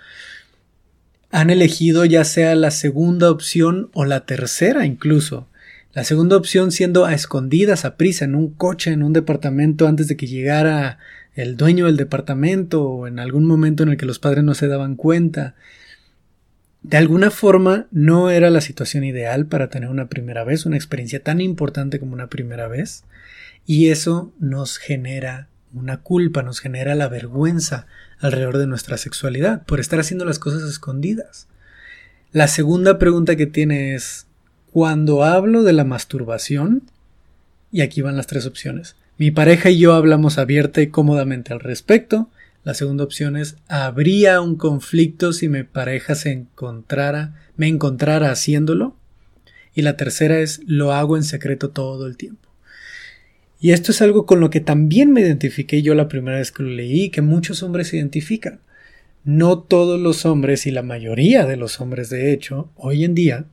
han 1.30 1.50
elegido 1.50 2.04
ya 2.04 2.24
sea 2.24 2.54
la 2.54 2.70
segunda 2.70 3.30
opción 3.30 3.90
o 3.92 4.04
la 4.04 4.26
tercera 4.26 4.86
incluso. 4.86 5.48
La 5.94 6.04
segunda 6.04 6.36
opción 6.36 6.70
siendo 6.70 7.06
a 7.06 7.14
escondidas, 7.14 7.84
a 7.84 7.96
prisa, 7.96 8.24
en 8.24 8.34
un 8.34 8.50
coche, 8.50 8.92
en 8.92 9.02
un 9.02 9.12
departamento, 9.12 9.88
antes 9.88 10.06
de 10.06 10.16
que 10.16 10.26
llegara 10.26 10.98
el 11.34 11.56
dueño 11.56 11.86
del 11.86 11.96
departamento 11.96 12.84
o 12.84 13.06
en 13.06 13.18
algún 13.18 13.44
momento 13.46 13.82
en 13.82 13.90
el 13.90 13.96
que 13.96 14.06
los 14.06 14.18
padres 14.18 14.44
no 14.44 14.54
se 14.54 14.68
daban 14.68 14.96
cuenta. 14.96 15.54
De 16.82 16.96
alguna 16.96 17.30
forma 17.30 17.86
no 17.90 18.30
era 18.30 18.50
la 18.50 18.60
situación 18.60 19.04
ideal 19.04 19.46
para 19.46 19.68
tener 19.68 19.90
una 19.90 20.08
primera 20.08 20.44
vez, 20.44 20.64
una 20.64 20.76
experiencia 20.76 21.22
tan 21.22 21.40
importante 21.40 21.98
como 21.98 22.12
una 22.12 22.28
primera 22.28 22.68
vez, 22.68 23.04
y 23.66 23.88
eso 23.88 24.32
nos 24.38 24.78
genera 24.78 25.48
una 25.74 25.98
culpa, 25.98 26.42
nos 26.42 26.60
genera 26.60 26.94
la 26.94 27.08
vergüenza 27.08 27.86
alrededor 28.18 28.58
de 28.58 28.66
nuestra 28.66 28.96
sexualidad 28.96 29.64
por 29.64 29.80
estar 29.80 30.00
haciendo 30.00 30.24
las 30.24 30.38
cosas 30.38 30.62
escondidas. 30.62 31.48
La 32.32 32.48
segunda 32.48 32.98
pregunta 32.98 33.36
que 33.36 33.46
tiene 33.46 33.94
es, 33.94 34.26
cuando 34.72 35.24
hablo 35.24 35.64
de 35.64 35.72
la 35.72 35.84
masturbación, 35.84 36.82
y 37.70 37.82
aquí 37.82 38.00
van 38.00 38.16
las 38.16 38.26
tres 38.26 38.46
opciones, 38.46 38.96
mi 39.18 39.30
pareja 39.30 39.70
y 39.70 39.78
yo 39.78 39.94
hablamos 39.94 40.38
abierta 40.38 40.80
y 40.80 40.88
cómodamente 40.88 41.52
al 41.52 41.60
respecto, 41.60 42.30
la 42.68 42.74
segunda 42.74 43.02
opción 43.02 43.38
es, 43.38 43.56
¿habría 43.68 44.42
un 44.42 44.54
conflicto 44.54 45.32
si 45.32 45.48
mi 45.48 45.62
pareja 45.62 46.14
se 46.14 46.32
encontrara, 46.32 47.34
me 47.56 47.66
encontrara 47.66 48.30
haciéndolo? 48.30 48.94
Y 49.74 49.80
la 49.80 49.96
tercera 49.96 50.40
es, 50.40 50.60
lo 50.66 50.92
hago 50.92 51.16
en 51.16 51.24
secreto 51.24 51.70
todo 51.70 52.06
el 52.06 52.18
tiempo. 52.18 52.46
Y 53.58 53.70
esto 53.70 53.90
es 53.90 54.02
algo 54.02 54.26
con 54.26 54.40
lo 54.40 54.50
que 54.50 54.60
también 54.60 55.14
me 55.14 55.22
identifiqué 55.22 55.80
yo 55.80 55.94
la 55.94 56.08
primera 56.08 56.36
vez 56.36 56.52
que 56.52 56.62
lo 56.62 56.68
leí, 56.68 57.08
que 57.08 57.22
muchos 57.22 57.62
hombres 57.62 57.88
se 57.88 57.96
identifican. 57.96 58.60
No 59.24 59.60
todos 59.60 59.98
los 59.98 60.26
hombres 60.26 60.66
y 60.66 60.70
la 60.70 60.82
mayoría 60.82 61.46
de 61.46 61.56
los 61.56 61.80
hombres, 61.80 62.10
de 62.10 62.34
hecho, 62.34 62.68
hoy 62.76 63.02
en 63.02 63.14
día, 63.14 63.46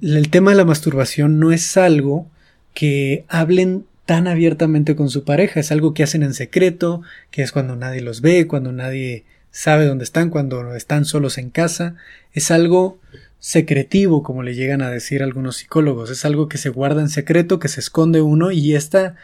el 0.00 0.30
tema 0.30 0.52
de 0.52 0.58
la 0.58 0.64
masturbación 0.64 1.40
no 1.40 1.50
es 1.50 1.76
algo 1.76 2.30
que 2.72 3.24
hablen 3.26 3.84
tan 4.06 4.28
abiertamente 4.28 4.96
con 4.96 5.10
su 5.10 5.24
pareja, 5.24 5.60
es 5.60 5.72
algo 5.72 5.92
que 5.92 6.04
hacen 6.04 6.22
en 6.22 6.32
secreto, 6.32 7.02
que 7.30 7.42
es 7.42 7.52
cuando 7.52 7.76
nadie 7.76 8.00
los 8.00 8.20
ve, 8.20 8.46
cuando 8.46 8.72
nadie 8.72 9.24
sabe 9.50 9.84
dónde 9.84 10.04
están, 10.04 10.30
cuando 10.30 10.74
están 10.74 11.04
solos 11.04 11.38
en 11.38 11.50
casa, 11.50 11.96
es 12.32 12.50
algo 12.50 13.00
secretivo, 13.38 14.22
como 14.22 14.42
le 14.42 14.54
llegan 14.54 14.82
a 14.82 14.90
decir 14.90 15.22
algunos 15.22 15.56
psicólogos. 15.56 16.10
Es 16.10 16.24
algo 16.24 16.48
que 16.48 16.58
se 16.58 16.68
guarda 16.68 17.00
en 17.00 17.08
secreto, 17.08 17.58
que 17.58 17.68
se 17.68 17.80
esconde 17.80 18.20
uno 18.20 18.52
y 18.52 18.74
esta, 18.74 19.16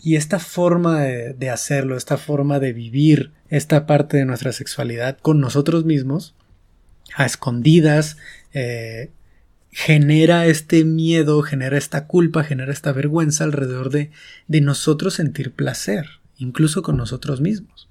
y 0.00 0.16
esta 0.16 0.38
forma 0.38 1.00
de, 1.00 1.50
hacerlo, 1.50 1.96
esta 1.96 2.16
forma 2.16 2.60
de 2.60 2.72
vivir 2.72 3.32
esta 3.48 3.86
parte 3.86 4.16
de 4.16 4.24
nuestra 4.24 4.52
sexualidad 4.52 5.18
con 5.18 5.40
nosotros 5.40 5.84
mismos, 5.84 6.34
a 7.16 7.26
escondidas, 7.26 8.16
eh, 8.52 9.10
genera 9.72 10.46
este 10.46 10.84
miedo, 10.84 11.42
genera 11.42 11.78
esta 11.78 12.06
culpa, 12.06 12.44
genera 12.44 12.72
esta 12.72 12.92
vergüenza 12.92 13.44
alrededor 13.44 13.90
de, 13.90 14.10
de 14.48 14.60
nosotros 14.60 15.14
sentir 15.14 15.52
placer, 15.52 16.06
incluso 16.38 16.82
con 16.82 16.96
nosotros 16.96 17.40
mismos. 17.40 17.88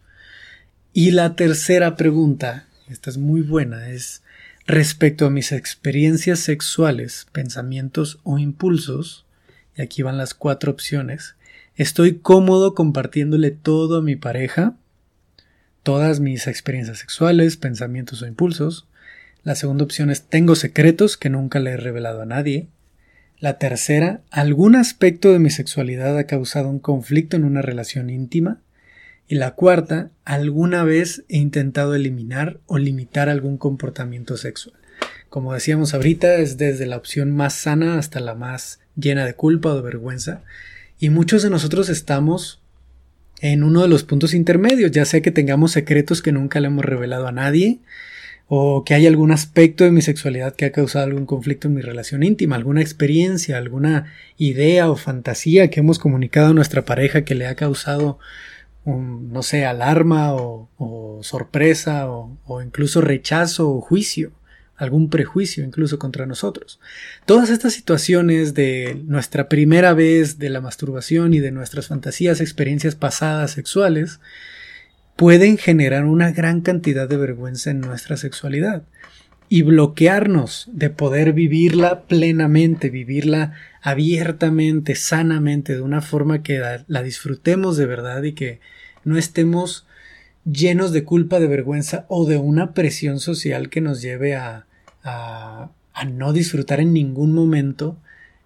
Y 0.94 1.12
la 1.12 1.36
tercera 1.36 1.96
pregunta, 1.96 2.68
esta 2.90 3.10
es 3.10 3.18
muy 3.18 3.42
buena, 3.42 3.90
es 3.90 4.24
Respecto 4.70 5.26
a 5.26 5.32
mis 5.32 5.52
experiencias 5.52 6.42
sexuales, 6.42 7.26
pensamientos 7.32 8.20
o 8.22 8.38
impulsos, 8.38 9.26
y 9.76 9.82
aquí 9.82 10.04
van 10.04 10.20
las 10.20 10.36
cuatro 10.36 10.72
opciones, 10.72 11.34
estoy 11.76 12.20
cómodo 12.20 12.76
compartiéndole 12.76 13.50
todo 13.50 13.98
a 13.98 14.04
mi 14.04 14.16
pareja, 14.16 14.76
todas 15.82 16.20
mis 16.20 16.46
experiencias 16.46 17.00
sexuales, 17.00 17.58
pensamientos 17.58 18.22
o 18.22 18.28
impulsos. 18.28 18.86
La 19.44 19.56
segunda 19.56 19.84
opción 19.84 20.10
es 20.10 20.24
tengo 20.24 20.56
secretos 20.56 21.18
que 21.18 21.30
nunca 21.30 21.60
le 21.60 21.72
he 21.72 21.78
revelado 21.78 22.22
a 22.22 22.26
nadie. 22.26 22.68
La 23.40 23.58
tercera, 23.58 24.22
algún 24.32 24.76
aspecto 24.76 25.32
de 25.32 25.40
mi 25.40 25.50
sexualidad 25.50 26.18
ha 26.18 26.26
causado 26.26 26.70
un 26.70 26.80
conflicto 26.80 27.38
en 27.38 27.46
una 27.46 27.62
relación 27.62 28.10
íntima. 28.10 28.60
Y 29.28 29.36
la 29.36 29.52
cuarta, 29.52 30.10
alguna 30.26 30.84
vez 30.84 31.24
he 31.30 31.38
intentado 31.38 31.96
eliminar 31.96 32.60
o 32.66 32.78
limitar 32.78 33.30
algún 33.30 33.58
comportamiento 33.58 34.36
sexual. 34.38 34.76
Como 35.30 35.54
decíamos 35.54 35.94
ahorita, 35.94 36.36
es 36.38 36.58
desde 36.58 36.88
la 36.88 36.98
opción 36.98 37.32
más 37.32 37.54
sana 37.54 38.00
hasta 38.00 38.20
la 38.20 38.34
más 38.34 38.80
llena 38.96 39.26
de 39.26 39.36
culpa 39.36 39.70
o 39.70 39.76
de 39.76 39.84
vergüenza. 39.84 40.42
Y 41.00 41.12
muchos 41.12 41.44
de 41.44 41.50
nosotros 41.50 41.88
estamos 41.90 42.60
en 43.40 43.64
uno 43.64 43.84
de 43.84 43.88
los 43.88 44.04
puntos 44.04 44.34
intermedios, 44.34 44.92
ya 44.92 45.06
sea 45.06 45.22
que 45.22 45.32
tengamos 45.32 45.72
secretos 45.72 46.22
que 46.22 46.32
nunca 46.32 46.60
le 46.60 46.68
hemos 46.68 46.84
revelado 46.84 47.28
a 47.28 47.32
nadie, 47.32 47.80
o 48.50 48.84
que 48.84 48.96
hay 48.96 49.06
algún 49.06 49.32
aspecto 49.32 49.84
de 49.84 49.92
mi 49.92 50.02
sexualidad 50.02 50.56
que 50.56 50.66
ha 50.66 50.72
causado 50.72 51.06
algún 51.06 51.28
conflicto 51.28 51.68
en 51.68 51.76
mi 51.76 51.82
relación 51.82 52.24
íntima, 52.24 52.56
alguna 52.56 52.82
experiencia, 52.82 53.58
alguna 53.58 54.12
idea 54.38 54.90
o 54.90 54.96
fantasía 54.96 55.70
que 55.70 55.80
hemos 55.80 56.00
comunicado 56.00 56.48
a 56.48 56.54
nuestra 56.54 56.84
pareja 56.84 57.24
que 57.24 57.36
le 57.36 57.46
ha 57.46 57.56
causado 57.56 58.18
no 58.86 59.44
sé, 59.44 59.66
alarma 59.66 60.34
o, 60.34 61.20
sorpresa 61.22 62.10
o, 62.10 62.62
incluso 62.62 63.02
rechazo 63.02 63.70
o 63.70 63.82
juicio, 63.82 64.32
algún 64.76 65.10
prejuicio 65.10 65.64
incluso 65.64 66.00
contra 66.00 66.26
nosotros. 66.26 66.80
Todas 67.26 67.50
estas 67.50 67.74
situaciones 67.74 68.54
de 68.54 69.02
nuestra 69.06 69.50
primera 69.50 69.94
vez 69.94 70.40
de 70.40 70.50
la 70.50 70.62
masturbación 70.62 71.34
y 71.34 71.40
de 71.40 71.52
nuestras 71.52 71.88
fantasías, 71.88 72.42
experiencias 72.42 72.96
pasadas 72.96 73.52
sexuales, 73.52 74.20
pueden 75.20 75.58
generar 75.58 76.06
una 76.06 76.32
gran 76.32 76.62
cantidad 76.62 77.10
de 77.10 77.18
vergüenza 77.18 77.72
en 77.72 77.82
nuestra 77.82 78.16
sexualidad. 78.16 78.84
Y 79.50 79.64
bloquearnos 79.64 80.70
de 80.72 80.90
poder 80.92 81.34
vivirla 81.34 82.04
plenamente, 82.04 82.90
vivirla 82.90 83.54
abiertamente, 83.82 84.96
sanamente, 84.96 85.76
de 85.76 85.82
una 85.82 86.02
forma 86.02 86.42
que 86.42 86.64
la, 86.88 87.04
disfrutemos 87.04 87.76
de 87.76 87.86
verdad 87.86 88.24
y 88.24 88.32
que 88.32 88.62
no 89.04 89.18
estemos 89.18 89.86
llenos 90.46 90.94
de 90.94 91.04
culpa, 91.04 91.42
de 91.42 91.48
vergüenza 91.48 92.06
o 92.08 92.26
de 92.26 92.38
una 92.38 92.74
presión 92.74 93.20
social 93.20 93.70
que 93.70 93.82
nos 93.82 94.02
lleve 94.02 94.36
a, 94.38 94.68
no 96.08 96.32
disfrutar 96.32 96.80
en 96.80 96.94
ningún 96.94 97.34
momento 97.34 97.98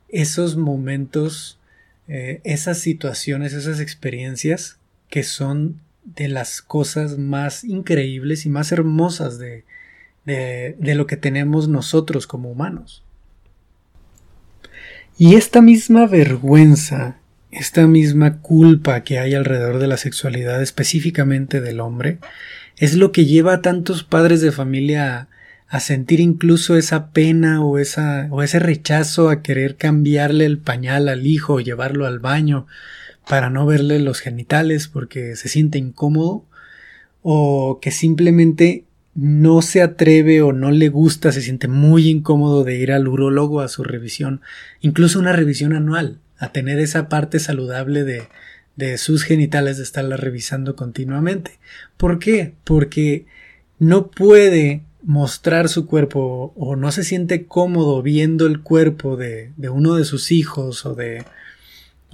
esos 0.10 0.56
momentos, 0.56 1.60
eh, 2.08 2.42
esas 2.44 2.80
situaciones, 2.80 3.54
esas 3.54 3.80
experiencias 3.80 4.80
que 5.08 5.22
son 5.22 5.80
de 6.04 6.28
las 6.28 6.62
cosas 6.62 7.18
más 7.18 7.64
increíbles 7.64 8.46
y 8.46 8.50
más 8.50 8.72
hermosas 8.72 9.40
de, 9.40 9.64
de, 10.26 10.96
lo 10.96 11.08
que 11.08 11.18
tenemos 11.18 11.68
nosotros 11.68 12.28
como 12.28 12.52
humanos. 12.52 13.04
Y 15.18 15.36
esta 15.36 15.62
misma 15.62 16.08
vergüenza, 16.08 17.18
esta 17.52 17.88
misma 17.88 18.40
culpa 18.40 19.04
que 19.04 19.20
hay 19.20 19.34
alrededor 19.34 19.80
de 19.80 19.88
la 19.88 19.98
sexualidad 19.98 20.62
específicamente 20.62 21.62
del 21.62 21.80
hombre, 21.80 22.20
es 22.78 22.96
lo 22.96 23.12
que 23.12 23.26
lleva 23.26 23.54
a 23.54 23.62
tantos 23.62 24.04
padres 24.04 24.42
de 24.42 24.52
familia 24.52 25.28
a, 25.68 25.80
sentir 25.80 26.20
incluso 26.20 26.78
esa 26.78 27.12
pena 27.12 27.64
o, 27.64 27.80
esa, 27.80 28.28
o 28.30 28.44
ese 28.44 28.60
rechazo 28.60 29.30
a 29.30 29.42
querer 29.42 29.76
cambiarle 29.76 30.46
el 30.46 30.60
pañal 30.60 31.10
al 31.10 31.26
hijo 31.26 31.56
o 31.56 31.60
llevarlo 31.60 32.06
al 32.06 32.20
baño 32.20 32.68
para 33.28 33.50
no 33.50 33.66
verle 33.66 34.00
los 34.00 34.20
genitales 34.20 34.88
porque 34.88 35.36
se 35.36 35.50
siente 35.50 35.78
incómodo 35.78 36.46
o 37.22 37.80
que 37.82 37.92
simplemente 37.92 38.86
no 39.16 39.62
se 39.62 39.82
atreve 39.82 40.42
o 40.42 40.54
no 40.54 40.72
le 40.72 40.90
gusta, 40.90 41.32
se 41.32 41.42
siente 41.42 41.68
muy 41.68 42.10
incómodo 42.10 42.64
de 42.64 42.78
ir 42.78 42.92
al 42.92 43.08
urólogo 43.08 43.62
a 43.62 43.68
su 43.68 43.84
revisión, 43.84 44.42
incluso 44.82 45.20
una 45.20 45.34
revisión 45.34 45.74
anual, 45.74 46.20
a 46.38 46.52
tener 46.52 46.80
esa 46.80 47.10
parte 47.10 47.40
saludable 47.40 48.04
de, 48.04 48.24
de 48.76 48.98
sus 48.98 49.24
genitales 49.24 49.78
de 49.78 49.84
estarla 49.84 50.18
revisando 50.18 50.76
continuamente. 50.76 51.60
¿Por 51.96 52.20
qué? 52.20 52.54
Porque 52.64 53.26
no 53.78 54.10
puede 54.10 54.82
mostrar 55.04 55.70
su 55.70 55.86
cuerpo 55.86 56.54
o 56.56 56.76
no 56.76 56.92
se 56.92 57.04
siente 57.04 57.46
cómodo 57.46 58.02
viendo 58.02 58.48
el 58.48 58.62
cuerpo 58.62 59.16
de, 59.16 59.52
de 59.58 59.70
uno 59.70 59.96
de 59.96 60.06
sus 60.06 60.32
hijos 60.32 60.86
o 60.86 60.96
de, 60.96 61.24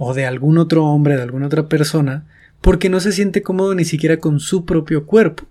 o 0.02 0.14
de 0.14 0.24
algún 0.24 0.56
otro 0.56 0.86
hombre, 0.86 1.16
de 1.16 1.22
alguna 1.22 1.46
otra 1.46 1.68
persona, 1.68 2.26
porque 2.62 2.88
no 2.88 3.00
se 3.00 3.12
siente 3.12 3.42
cómodo 3.42 3.74
ni 3.74 3.84
siquiera 3.84 4.16
con 4.16 4.40
su 4.40 4.64
propio 4.64 5.04
cuerpo. 5.04 5.44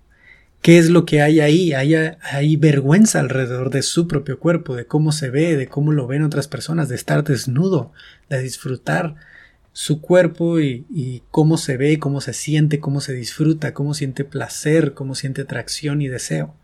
¿Qué 0.63 0.79
es 0.79 0.89
lo 0.89 1.06
que 1.06 1.22
hay 1.22 1.39
ahí? 1.39 1.72
Hay, 1.72 2.56
vergüenza 2.58 3.20
alrededor 3.20 3.70
de 3.70 3.84
su 3.84 4.08
propio 4.08 4.39
cuerpo, 4.39 4.75
de 4.75 4.88
cómo 4.88 5.12
se 5.12 5.29
ve, 5.29 5.56
de 5.56 5.68
cómo 5.68 5.91
lo 5.91 6.08
ven 6.08 6.24
otras 6.24 6.48
personas, 6.48 6.89
de 6.89 6.96
estar 6.96 7.24
desnudo, 7.24 7.94
de 8.27 8.41
disfrutar 8.41 9.13
su 9.72 10.01
cuerpo 10.01 10.60
y, 10.60 10.88
y, 10.89 11.22
cómo 11.29 11.58
se 11.58 11.77
ve, 11.77 12.00
cómo 12.00 12.20
se 12.20 12.34
siente, 12.34 12.79
cómo 12.79 13.01
se 13.01 13.13
disfruta, 13.13 13.75
cómo 13.75 13.94
siente 13.94 14.25
placer, 14.25 14.96
cómo 14.96 15.13
siente 15.13 15.44
atracción 15.44 16.01
y 16.01 16.08
deseo. 16.08 16.56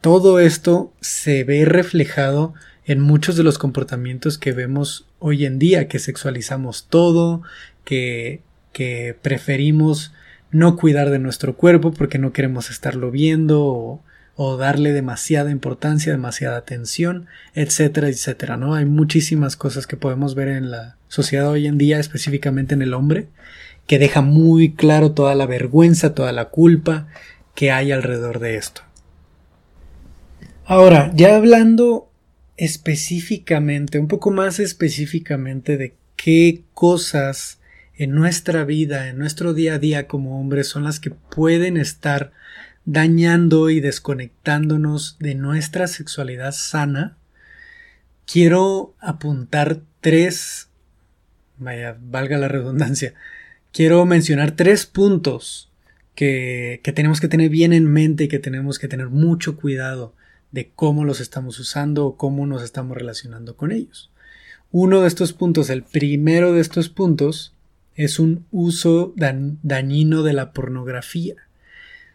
Todo 0.00 0.38
esto 0.38 0.92
se 1.00 1.42
ve 1.42 1.64
reflejado 1.64 2.54
en 2.84 3.00
muchos 3.00 3.36
de 3.36 3.42
los 3.42 3.58
comportamientos 3.58 4.38
que 4.38 4.52
vemos 4.52 5.06
hoy 5.18 5.46
en 5.46 5.58
día, 5.58 5.88
que 5.88 5.98
sexualizamos 5.98 6.86
todo, 6.88 7.42
que, 7.84 8.40
que 8.72 9.16
preferimos 9.20 10.12
no 10.50 10.76
cuidar 10.76 11.10
de 11.10 11.18
nuestro 11.18 11.56
cuerpo 11.56 11.92
porque 11.92 12.18
no 12.18 12.32
queremos 12.32 12.70
estarlo 12.70 13.10
viendo 13.10 14.00
o 14.34 14.56
darle 14.56 14.92
demasiada 14.92 15.50
importancia, 15.50 16.12
demasiada 16.12 16.56
atención, 16.56 17.26
etcétera, 17.54 18.08
etcétera, 18.08 18.56
¿no? 18.56 18.74
Hay 18.74 18.84
muchísimas 18.84 19.56
cosas 19.56 19.86
que 19.86 19.96
podemos 19.96 20.34
ver 20.34 20.48
en 20.48 20.70
la 20.70 20.96
sociedad 21.08 21.48
hoy 21.48 21.66
en 21.66 21.78
día, 21.78 21.98
específicamente 21.98 22.74
en 22.74 22.82
el 22.82 22.94
hombre, 22.94 23.28
que 23.86 23.98
deja 23.98 24.22
muy 24.22 24.72
claro 24.72 25.12
toda 25.12 25.34
la 25.34 25.46
vergüenza, 25.46 26.14
toda 26.14 26.32
la 26.32 26.46
culpa 26.46 27.08
que 27.54 27.70
hay 27.70 27.92
alrededor 27.92 28.38
de 28.38 28.56
esto. 28.56 28.82
Ahora, 30.64 31.12
ya 31.14 31.36
hablando 31.36 32.08
específicamente, 32.56 33.98
un 33.98 34.08
poco 34.08 34.30
más 34.30 34.60
específicamente 34.60 35.76
de 35.76 35.94
qué 36.16 36.62
cosas 36.74 37.58
en 37.96 38.12
nuestra 38.12 38.64
vida, 38.64 39.08
en 39.08 39.18
nuestro 39.18 39.54
día 39.54 39.74
a 39.74 39.78
día 39.78 40.06
como 40.06 40.40
hombres 40.40 40.68
son 40.68 40.84
las 40.84 41.00
que 41.00 41.10
pueden 41.10 41.76
estar 41.76 42.32
dañando 42.84 43.70
y 43.70 43.80
desconectándonos 43.80 45.16
de 45.18 45.34
nuestra 45.34 45.86
sexualidad 45.86 46.52
sana, 46.52 47.16
quiero 48.26 48.94
apuntar 48.98 49.80
tres, 50.00 50.68
vaya, 51.58 51.96
valga 52.00 52.38
la 52.38 52.48
redundancia, 52.48 53.14
quiero 53.72 54.04
mencionar 54.04 54.52
tres 54.52 54.86
puntos 54.86 55.70
que, 56.14 56.80
que 56.82 56.92
tenemos 56.92 57.20
que 57.20 57.28
tener 57.28 57.50
bien 57.50 57.72
en 57.72 57.86
mente 57.86 58.24
y 58.24 58.28
que 58.28 58.38
tenemos 58.38 58.78
que 58.78 58.88
tener 58.88 59.08
mucho 59.08 59.56
cuidado 59.56 60.14
de 60.52 60.70
cómo 60.74 61.04
los 61.04 61.20
estamos 61.20 61.58
usando 61.58 62.06
o 62.06 62.16
cómo 62.16 62.46
nos 62.46 62.62
estamos 62.62 62.96
relacionando 62.96 63.56
con 63.56 63.72
ellos. 63.72 64.10
Uno 64.70 65.00
de 65.00 65.08
estos 65.08 65.32
puntos, 65.32 65.68
el 65.70 65.82
primero 65.82 66.52
de 66.52 66.60
estos 66.60 66.88
puntos, 66.88 67.54
es 67.94 68.18
un 68.18 68.46
uso 68.50 69.12
dañino 69.16 70.22
de 70.22 70.32
la 70.32 70.52
pornografía. 70.52 71.34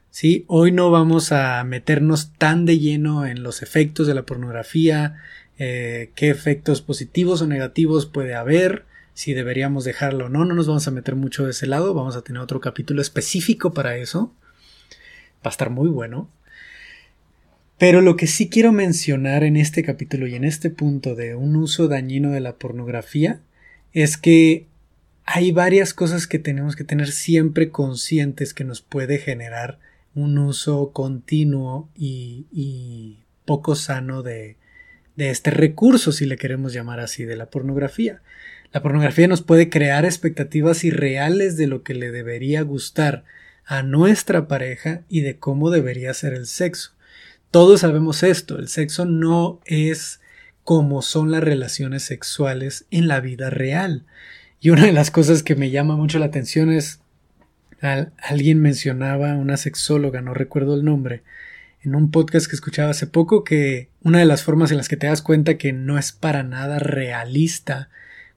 ¿Sí? 0.09 0.45
Hoy 0.47 0.71
no 0.71 0.89
vamos 0.89 1.31
a 1.31 1.63
meternos 1.63 2.31
tan 2.33 2.65
de 2.65 2.79
lleno 2.79 3.27
en 3.27 3.43
los 3.43 3.61
efectos 3.61 4.07
de 4.07 4.15
la 4.15 4.23
pornografía, 4.23 5.17
eh, 5.59 6.11
qué 6.15 6.29
efectos 6.29 6.81
positivos 6.81 7.41
o 7.41 7.47
negativos 7.47 8.07
puede 8.07 8.33
haber, 8.33 8.85
si 9.13 9.33
deberíamos 9.33 9.83
dejarlo 9.83 10.25
o 10.25 10.29
no, 10.29 10.45
no 10.45 10.55
nos 10.55 10.67
vamos 10.67 10.87
a 10.87 10.91
meter 10.91 11.15
mucho 11.15 11.43
de 11.45 11.51
ese 11.51 11.67
lado, 11.67 11.93
vamos 11.93 12.15
a 12.15 12.21
tener 12.21 12.41
otro 12.41 12.59
capítulo 12.61 13.01
específico 13.01 13.73
para 13.73 13.97
eso. 13.97 14.31
Va 15.37 15.49
a 15.49 15.49
estar 15.49 15.69
muy 15.69 15.89
bueno. 15.89 16.29
Pero 17.77 18.01
lo 18.01 18.15
que 18.15 18.25
sí 18.25 18.49
quiero 18.49 18.71
mencionar 18.71 19.43
en 19.43 19.55
este 19.55 19.83
capítulo 19.83 20.25
y 20.25 20.33
en 20.33 20.43
este 20.43 20.71
punto 20.71 21.13
de 21.13 21.35
un 21.35 21.55
uso 21.55 21.87
dañino 21.87 22.31
de 22.31 22.39
la 22.39 22.55
pornografía 22.55 23.39
es 23.93 24.17
que 24.17 24.65
hay 25.25 25.51
varias 25.51 25.93
cosas 25.93 26.25
que 26.25 26.39
tenemos 26.39 26.75
que 26.75 26.83
tener 26.83 27.11
siempre 27.11 27.69
conscientes 27.69 28.53
que 28.55 28.63
nos 28.63 28.81
puede 28.81 29.19
generar 29.19 29.77
un 30.15 30.39
uso 30.39 30.91
continuo 30.91 31.89
y, 31.95 33.19
poco 33.45 33.75
sano 33.75 34.23
de, 34.23 34.57
de 35.15 35.29
este 35.29 35.51
recurso, 35.51 36.11
si 36.11 36.25
le 36.25 36.37
queremos 36.37 36.73
llamar 36.73 36.99
así, 36.99 37.25
de 37.25 37.37
la 37.37 37.49
pornografía. 37.49 38.21
La 38.73 38.81
pornografía 38.81 39.27
nos 39.27 39.41
puede 39.41 39.69
crear 39.69 40.03
expectativas 40.03 40.83
irreales 40.83 41.55
de 41.57 41.67
lo 41.67 41.83
que 41.83 41.93
le 41.93 42.11
debería 42.11 42.61
gustar 42.63 43.23
a 43.65 43.83
nuestra 43.83 44.47
pareja 44.47 45.03
y 45.07 45.21
de 45.21 45.37
cómo 45.37 45.69
debería 45.69 46.13
ser 46.13 46.33
el 46.33 46.47
sexo. 46.47 46.96
Todos 47.49 47.79
sabemos 47.79 48.23
esto, 48.23 48.59
el 48.59 48.67
sexo 48.67 49.05
no 49.05 49.61
es 49.65 50.19
como 50.65 51.01
son 51.01 51.31
las 51.31 51.41
relaciones 51.41 52.03
sexuales 52.03 52.85
en 52.91 53.07
la 53.07 53.21
vida 53.21 53.49
real. 53.49 54.05
Y 54.59 54.71
una 54.71 54.85
de 54.85 54.91
las 54.91 55.11
cosas 55.11 55.43
que 55.43 55.55
me 55.55 55.69
llama 55.69 55.95
mucho 55.95 56.19
la 56.19 56.25
atención 56.25 56.69
es 56.73 56.99
alguien 58.21 58.59
mencionaba, 58.59 59.35
una 59.35 59.55
sexóloga, 59.55 60.21
no 60.21 60.33
recuerdo 60.33 60.75
el 60.75 60.83
nombre, 60.83 61.23
en 61.83 61.95
un 61.95 62.11
podcast 62.11 62.47
que 62.47 62.55
escuchaba 62.55 62.89
hace 62.89 63.07
poco 63.07 63.45
que 63.45 63.87
una 64.01 64.19
de 64.19 64.25
las 64.25 64.43
formas 64.43 64.71
en 64.71 64.77
las 64.77 64.89
que 64.89 64.97
te 64.97 65.07
das 65.07 65.21
cuenta 65.21 65.57
que 65.57 65.71
no 65.71 65.97
es 65.97 66.11
para 66.11 66.43
nada 66.43 66.79
realista 66.79 67.89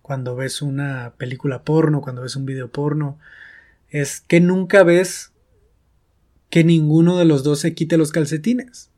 cuando 0.03 0.37
ves 0.37 0.63
una 0.63 1.15
película 1.17 1.65
porno, 1.65 2.01
cuando 2.01 2.23
ves 2.23 2.37
un 2.37 2.47
video 2.47 2.71
porno, 2.71 3.19
es 3.89 4.21
que 4.21 4.39
nunca 4.39 4.85
ves 4.85 5.33
que 6.49 6.63
ninguno 6.63 7.19
de 7.19 7.25
los 7.25 7.43
dos 7.43 7.59
se 7.59 7.75
quite 7.75 7.97
los 7.97 8.13
calcetines 8.13 8.91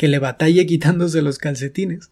que 0.00 0.08
le 0.08 0.18
batalle 0.18 0.64
quitándose 0.64 1.20
los 1.20 1.36
calcetines. 1.36 2.10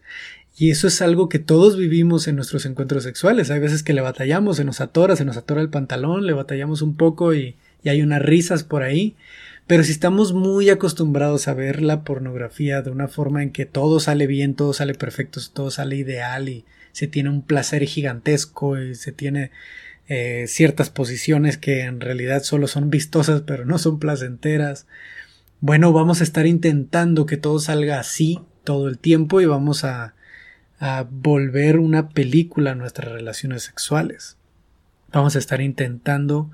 Y 0.59 0.69
eso 0.69 0.89
es 0.89 1.01
algo 1.01 1.31
que 1.31 1.39
todos 1.39 1.79
vivimos 1.79 2.29
en 2.29 2.37
nuestros 2.37 2.67
encuentros 2.67 3.05
sexuales. 3.05 3.51
Hay 3.51 3.61
veces 3.61 3.83
que 3.83 3.95
le 3.95 4.03
batallamos, 4.03 4.59
se 4.59 4.65
nos 4.65 4.83
atora, 4.83 5.17
se 5.17 5.25
nos 5.25 5.39
atora 5.39 5.63
el 5.63 5.71
pantalón, 5.71 6.27
le 6.27 6.35
batallamos 6.35 6.83
un 6.83 6.99
poco 6.99 7.33
y, 7.33 7.57
y 7.83 7.89
hay 7.89 8.03
unas 8.03 8.21
risas 8.21 8.63
por 8.63 8.83
ahí. 8.83 9.17
Pero 9.67 9.85
si 9.85 9.93
estamos 9.93 10.35
muy 10.35 10.69
acostumbrados 10.69 11.49
a 11.49 11.55
ver 11.55 11.81
la 11.81 12.05
pornografía 12.05 12.83
de 12.83 12.91
una 12.91 13.09
forma 13.09 13.43
en 13.43 13.53
que 13.53 13.65
todo 13.65 14.01
sale 14.01 14.27
bien, 14.27 14.53
todo 14.53 14.75
sale 14.75 14.93
perfecto, 14.93 15.41
todo 15.55 15.71
sale 15.71 15.97
ideal 15.97 16.51
y 16.51 16.67
se 16.93 17.07
tiene 17.07 17.31
un 17.31 17.41
placer 17.41 17.85
gigantesco 17.85 18.79
y 18.79 18.97
se 18.97 19.13
tiene 19.13 19.51
eh, 20.09 20.45
ciertas 20.47 20.91
posiciones 20.91 21.57
que 21.57 21.85
en 21.85 22.03
realidad 22.03 22.43
solo 22.43 22.67
son 22.67 22.91
vistosas 22.91 23.43
pero 23.47 23.65
no 23.65 23.79
son 23.79 23.99
placenteras 23.99 24.87
bueno, 25.61 25.93
vamos 25.93 26.21
a 26.21 26.25
estar 26.25 26.47
intentando 26.47 27.27
que 27.27 27.37
todo 27.37 27.59
salga 27.59 27.99
así 27.99 28.41
todo 28.65 28.89
el 28.89 28.99
tiempo 28.99 29.41
y 29.41 29.47
vamos 29.47 29.85
a, 29.85 30.15
volver 31.11 31.81
una 31.81 32.11
película 32.11 32.71
a 32.71 32.75
nuestras 32.77 33.11
relaciones 33.11 33.65
sexuales. 33.65 34.37
Vamos 35.13 35.35
a 35.35 35.41
estar 35.41 35.61
intentando 35.61 36.53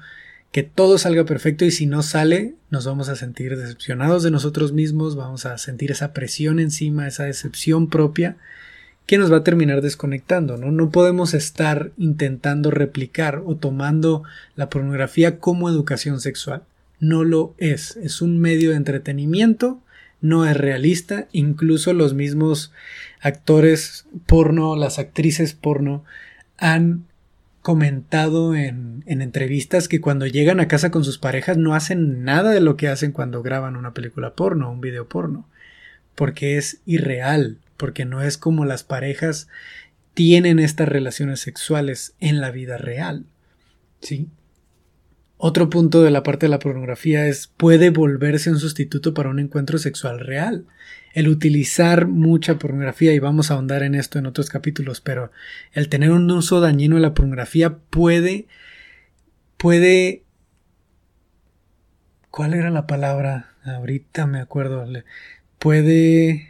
que 0.50 0.62
todo 0.62 0.96
salga 0.96 1.24
perfecto 1.24 1.66
y 1.66 1.70
si 1.70 1.84
no 1.84 2.02
sale 2.02 2.54
nos 2.70 2.86
vamos 2.86 3.10
a 3.10 3.16
sentir 3.16 3.54
decepcionados 3.58 4.22
de 4.22 4.30
nosotros 4.30 4.72
mismos, 4.72 5.14
vamos 5.14 5.44
a 5.44 5.58
sentir 5.58 5.90
esa 5.90 6.14
presión 6.14 6.58
encima, 6.58 7.06
esa 7.06 7.24
decepción 7.24 7.90
propia 7.90 8.38
que 9.04 9.18
nos 9.18 9.30
va 9.30 9.38
a 9.38 9.44
terminar 9.44 9.82
desconectando, 9.82 10.56
¿no? 10.56 10.72
No 10.72 10.88
podemos 10.90 11.34
estar 11.34 11.90
intentando 11.98 12.70
replicar 12.70 13.42
o 13.44 13.56
tomando 13.56 14.22
la 14.56 14.70
pornografía 14.70 15.38
como 15.38 15.68
educación 15.68 16.18
sexual 16.18 16.62
no 17.08 17.24
lo 17.24 17.54
es. 17.58 17.96
Es 17.96 18.22
un 18.22 18.38
medio 18.38 18.70
de 18.70 18.76
entretenimiento, 18.76 19.80
no 20.20 20.46
es 20.46 20.56
realista. 20.56 21.28
Incluso 21.32 21.92
los 21.92 22.14
mismos 22.14 22.72
actores 23.20 24.06
porno, 24.26 24.76
las 24.76 24.98
actrices 24.98 25.54
porno, 25.54 26.04
han 26.56 27.04
comentado 27.62 28.54
en, 28.54 29.02
en, 29.06 29.22
entrevistas 29.22 29.88
que 29.88 30.00
cuando 30.00 30.26
llegan 30.26 30.60
a 30.60 30.68
casa 30.68 30.90
con 30.90 31.02
sus 31.02 31.18
parejas 31.18 31.56
no 31.56 31.74
hacen 31.74 32.22
nada 32.22 32.50
de 32.50 32.60
lo 32.60 32.76
que 32.76 32.88
hacen 32.88 33.12
cuando 33.12 33.42
graban 33.42 33.76
una 33.76 33.94
película 33.94 34.34
porno, 34.34 34.70
un 34.70 34.82
video 34.82 35.08
porno, 35.08 35.48
porque 36.14 36.58
es 36.58 36.80
irreal, 36.84 37.56
porque 37.78 38.04
no 38.04 38.20
es 38.20 38.36
como 38.36 38.66
las 38.66 38.84
parejas 38.84 39.48
tienen 40.12 40.58
estas 40.58 40.88
relaciones 40.88 41.40
sexuales 41.40 42.14
en 42.20 42.40
la 42.40 42.50
vida 42.50 42.76
real. 42.76 43.24
¿Sí? 44.00 44.28
Otro 45.46 45.68
punto 45.68 46.02
de 46.02 46.10
la 46.10 46.22
parte 46.22 46.46
de 46.46 46.50
la 46.50 46.58
pornografía 46.58 47.26
es 47.26 47.48
puede 47.48 47.90
volverse 47.90 48.50
un 48.50 48.58
sustituto 48.58 49.12
para 49.12 49.28
un 49.28 49.38
encuentro 49.38 49.76
sexual 49.76 50.20
real. 50.20 50.64
El 51.12 51.28
utilizar 51.28 52.06
mucha 52.06 52.58
pornografía, 52.58 53.12
y 53.12 53.18
vamos 53.18 53.50
a 53.50 53.54
ahondar 53.54 53.82
en 53.82 53.94
esto 53.94 54.18
en 54.18 54.24
otros 54.24 54.48
capítulos, 54.48 55.02
pero 55.02 55.32
el 55.74 55.90
tener 55.90 56.12
un 56.12 56.30
uso 56.30 56.60
dañino 56.60 56.96
de 56.96 57.02
la 57.02 57.12
pornografía 57.12 57.76
puede, 57.76 58.46
puede, 59.58 60.22
¿cuál 62.30 62.54
era 62.54 62.70
la 62.70 62.86
palabra? 62.86 63.50
Ahorita 63.64 64.26
me 64.26 64.40
acuerdo, 64.40 64.86
puede 65.58 66.48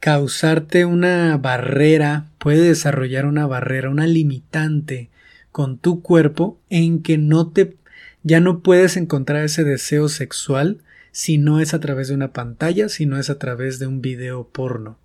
causarte 0.00 0.84
una 0.84 1.38
barrera, 1.38 2.26
puede 2.36 2.60
desarrollar 2.60 3.24
una 3.24 3.46
barrera, 3.46 3.88
una 3.88 4.06
limitante 4.06 5.08
con 5.50 5.78
tu 5.78 6.02
cuerpo 6.02 6.60
en 6.68 7.02
que 7.02 7.16
no 7.16 7.48
te 7.48 7.80
ya 8.22 8.40
no 8.40 8.60
puedes 8.60 8.96
encontrar 8.96 9.44
ese 9.44 9.64
deseo 9.64 10.08
sexual 10.08 10.78
si 11.10 11.38
no 11.38 11.60
es 11.60 11.74
a 11.74 11.80
través 11.80 12.08
de 12.08 12.14
una 12.14 12.32
pantalla, 12.32 12.88
si 12.88 13.06
no 13.06 13.18
es 13.18 13.30
a 13.30 13.38
través 13.38 13.78
de 13.78 13.86
un 13.86 14.00
video 14.00 14.48
porno. 14.48 14.98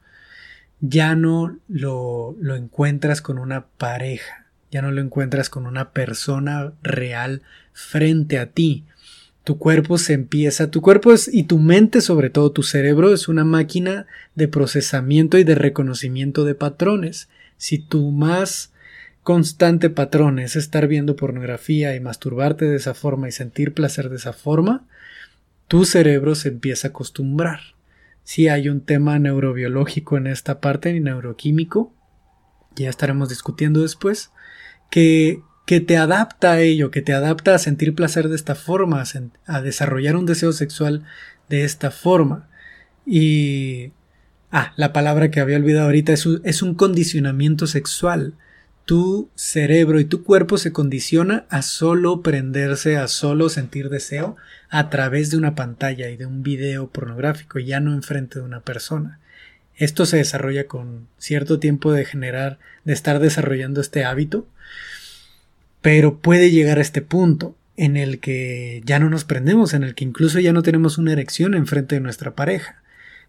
Ya 0.80 1.16
no 1.16 1.58
lo, 1.68 2.36
lo 2.40 2.56
encuentras 2.56 3.22
con 3.22 3.40
una 3.40 3.66
pareja, 3.66 4.46
ya 4.72 4.82
no 4.82 4.92
lo 4.92 5.02
encuentras 5.02 5.50
con 5.50 5.66
una 5.66 5.92
persona 5.92 6.74
real 6.84 7.42
frente 7.74 8.38
a 8.38 8.52
ti. 8.52 8.86
Tu 9.44 9.58
cuerpo 9.58 9.98
se 9.98 10.14
empieza, 10.14 10.70
tu 10.70 10.82
cuerpo 10.82 11.14
es, 11.14 11.34
y 11.34 11.44
tu 11.44 11.58
mente 11.58 12.02
sobre 12.02 12.30
todo, 12.30 12.52
tu 12.52 12.64
cerebro 12.64 13.14
es 13.14 13.28
una 13.28 13.44
máquina 13.44 14.06
de 14.36 14.48
procesamiento 14.48 15.38
y 15.38 15.44
de 15.44 15.56
reconocimiento 15.56 16.46
de 16.46 16.54
patrones. 16.54 17.30
Si 17.58 17.80
tú 17.80 18.12
más 18.12 18.72
constante 19.28 19.90
patrón 19.90 20.40
es 20.40 20.56
estar 20.56 20.88
viendo 20.88 21.18
pornografía 21.18 21.94
y 21.94 22.00
masturbarte 22.00 22.64
de 22.64 22.78
esa 22.78 22.94
forma 22.94 23.28
y 23.28 23.34
sentir 23.34 23.74
placer 23.74 24.08
de 24.08 24.16
esa 24.16 24.32
forma, 24.32 24.88
tu 25.68 25.84
cerebro 25.84 26.34
se 26.34 26.48
empieza 26.48 26.88
a 26.88 26.92
acostumbrar. 26.92 27.60
Si 28.24 28.48
hay 28.48 28.70
un 28.70 28.80
tema 28.80 29.20
neurobiológico 29.20 30.16
en 30.16 30.28
esta 30.28 30.62
parte, 30.62 30.96
y 30.96 31.02
neuroquímico, 31.02 31.94
ya 32.78 32.90
estaremos 32.90 33.28
discutiendo 33.28 33.82
después, 33.82 34.32
que, 34.90 35.42
que 35.66 35.82
te 35.82 35.98
adapta 35.98 36.54
a 36.54 36.62
ello, 36.62 36.90
que 36.90 37.02
te 37.02 37.12
adapta 37.12 37.54
a 37.54 37.60
sentir 37.60 37.96
placer 37.96 38.30
de 38.30 38.36
esta 38.38 38.56
forma, 38.56 39.04
a 39.46 39.62
desarrollar 39.62 40.16
un 40.16 40.26
deseo 40.26 40.54
sexual 40.54 41.04
de 41.50 41.66
esta 41.66 41.92
forma. 41.92 42.48
Y... 43.06 43.92
Ah, 44.54 44.72
la 44.78 44.94
palabra 44.94 45.32
que 45.32 45.42
había 45.42 45.58
olvidado 45.58 45.88
ahorita 45.88 46.14
es 46.14 46.26
un, 46.26 46.40
es 46.46 46.62
un 46.62 46.76
condicionamiento 46.76 47.68
sexual. 47.68 48.36
Tu 48.88 49.30
cerebro 49.36 50.00
y 50.00 50.06
tu 50.06 50.24
cuerpo 50.24 50.58
se 50.58 50.72
condiciona 50.72 51.46
a 51.50 51.62
solo 51.62 52.22
prenderse, 52.22 52.96
a 52.96 53.10
solo 53.10 53.50
sentir 53.50 53.90
deseo 53.90 54.38
a 54.70 54.90
través 54.90 55.30
de 55.30 55.36
una 55.36 55.56
pantalla 55.56 56.10
y 56.10 56.16
de 56.16 56.26
un 56.26 56.42
video 56.42 56.88
pornográfico, 56.88 57.60
ya 57.60 57.82
no 57.82 57.94
enfrente 57.94 58.40
de 58.40 58.46
una 58.46 58.62
persona. 58.62 59.20
Esto 59.76 60.06
se 60.06 60.16
desarrolla 60.16 60.68
con 60.68 61.10
cierto 61.18 61.60
tiempo 61.60 61.92
de 61.92 62.06
generar, 62.06 62.60
de 62.86 62.94
estar 62.94 63.20
desarrollando 63.20 63.82
este 63.82 64.06
hábito, 64.06 64.48
pero 65.82 66.20
puede 66.20 66.50
llegar 66.50 66.78
a 66.78 66.82
este 66.82 67.02
punto 67.02 67.58
en 67.76 67.98
el 67.98 68.22
que 68.22 68.82
ya 68.86 69.00
no 69.00 69.10
nos 69.10 69.26
prendemos, 69.26 69.74
en 69.74 69.84
el 69.84 69.96
que 69.96 70.06
incluso 70.06 70.40
ya 70.40 70.54
no 70.54 70.64
tenemos 70.64 70.98
una 70.98 71.12
erección 71.12 71.56
enfrente 71.56 71.96
de 71.96 72.02
nuestra 72.02 72.36
pareja, 72.36 72.82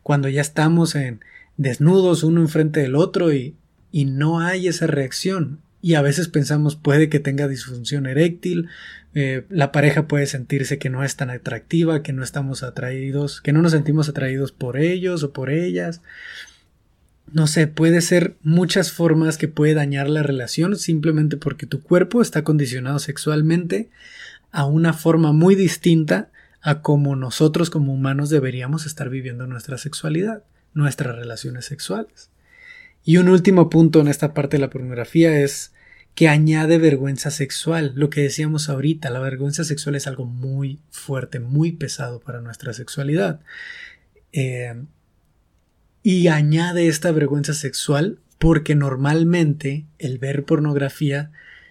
cuando 0.05 0.29
ya 0.29 0.41
estamos 0.41 0.95
en 0.95 1.19
desnudos 1.57 2.23
uno 2.23 2.43
enfrente 2.43 2.79
del 2.79 2.95
otro 2.95 3.33
y, 3.33 3.57
y 3.91 4.05
no 4.05 4.41
hay 4.41 4.69
esa 4.69 4.87
reacción. 4.87 5.61
Y 5.81 5.95
a 5.95 6.03
veces 6.03 6.29
pensamos 6.29 6.77
puede 6.77 7.09
que 7.09 7.21
tenga 7.21 7.47
disfunción 7.47 8.07
eréctil, 8.07 8.69
eh, 9.15 9.45
la 9.49 9.73
pareja 9.73 10.07
puede 10.07 10.27
sentirse 10.27 10.79
que 10.79 10.91
no 10.91 11.03
es 11.03 11.17
tan 11.17 11.31
atractiva, 11.31 12.03
que 12.03 12.13
no 12.13 12.23
estamos 12.23 12.63
atraídos, 12.63 13.41
que 13.41 13.53
no 13.53 13.63
nos 13.63 13.73
sentimos 13.73 14.09
atraídos 14.09 14.53
por 14.53 14.77
ellos 14.77 15.23
o 15.23 15.33
por 15.33 15.51
ellas. 15.51 16.03
No 17.33 17.47
sé, 17.47 17.67
puede 17.67 18.01
ser 18.01 18.37
muchas 18.43 18.93
formas 18.93 19.37
que 19.37 19.49
puede 19.49 19.75
dañar 19.75 20.09
la 20.09 20.23
relación 20.23 20.77
simplemente 20.77 21.37
porque 21.37 21.67
tu 21.67 21.83
cuerpo 21.83 22.23
está 22.23 22.43
condicionado 22.45 22.99
sexualmente 22.99 23.91
a 24.51 24.65
una 24.65 24.93
forma 24.93 25.33
muy 25.33 25.55
distinta 25.55 26.31
a 26.61 26.81
como 26.81 27.17
nosotros 27.17 27.71
como 27.71 27.93
humanos 27.93 28.31
deberíamos 28.31 28.87
estar 28.87 29.09
viviendo 29.11 29.47
nuestra 29.47 29.79
sexualidad, 29.79 30.43
nuestras 30.75 31.17
relaciones 31.17 31.67
sexuales. 31.67 32.31
Y 33.09 33.17
un 33.17 33.31
último 33.31 33.71
punto 33.71 34.03
en 34.03 34.09
esta 34.09 34.35
parte 34.35 34.59
de 34.59 34.61
la 34.61 34.69
pornografía 34.69 35.41
es 35.41 35.73
que 36.15 36.29
añade 36.29 36.77
vergüenza 36.77 37.31
sexual. 37.31 37.93
Lo 37.95 38.11
que 38.11 38.21
decíamos 38.21 38.69
ahorita, 38.69 39.09
la 39.09 39.19
vergüenza 39.19 39.65
sexual 39.65 39.95
es 39.95 40.07
algo 40.07 40.27
muy 40.27 40.79
fuerte, 40.91 41.41
muy 41.41 41.73
pesado 41.73 42.21
para 42.21 42.43
nuestra 42.43 42.75
sexualidad. 42.75 43.41
Eh, 44.35 44.75
y 46.03 46.29
añade 46.29 46.87
esta 46.87 47.11
vergüenza 47.11 47.55
sexual 47.55 48.19
porque 48.39 48.75
normalmente 48.75 49.87
el 49.99 50.19
ver 50.19 50.45
pornografía 50.45 51.31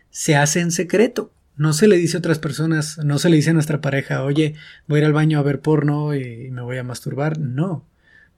se 0.10 0.36
hace 0.36 0.62
en 0.62 0.72
secreto. 0.72 1.32
No 1.56 1.74
se 1.74 1.88
le 1.88 1.98
dice 1.98 2.18
a 2.18 2.22
otras 2.22 2.40
personas, 2.40 2.98
no 2.98 3.20
se 3.20 3.30
le 3.30 3.36
dice 3.36 3.52
a 3.52 3.54
nuestra 3.54 3.80
pareja, 3.80 4.24
oye, 4.24 4.56
voy 4.88 4.98
a 4.98 5.02
ir 5.02 5.06
al 5.06 5.14
baño 5.14 5.38
a 5.38 5.44
ver 5.44 5.60
porno 5.60 6.16
y 6.16 6.50
me 6.50 6.64
voy 6.64 6.80
a 6.80 6.84
masturbar. 6.84 7.38
No, 7.38 7.86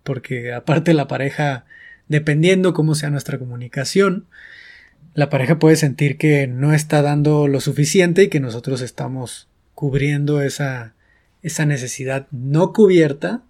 porque 0.03 0.51
aparte 0.51 0.93
la 0.93 1.07
pareja, 1.07 1.63
dependiendo 2.09 2.73
cómo 2.73 2.95
sea 2.95 3.09
nuestra 3.09 3.39
comunicación, 3.39 4.25
la 5.13 5.29
pareja 5.29 5.59
puede 5.59 5.75
sentir 5.75 6.17
que 6.17 6.47
no 6.47 6.73
está 6.73 7.01
dando 7.01 7.47
lo 7.47 7.61
suficiente 7.61 8.23
y 8.23 8.27
que 8.27 8.39
nosotros 8.39 8.81
estamos 8.81 9.47
cubriendo 9.75 10.41
esa, 10.41 10.93
esa 11.41 11.65
necesidad 11.65 12.27
no 12.31 12.73
cubierta 12.73 13.43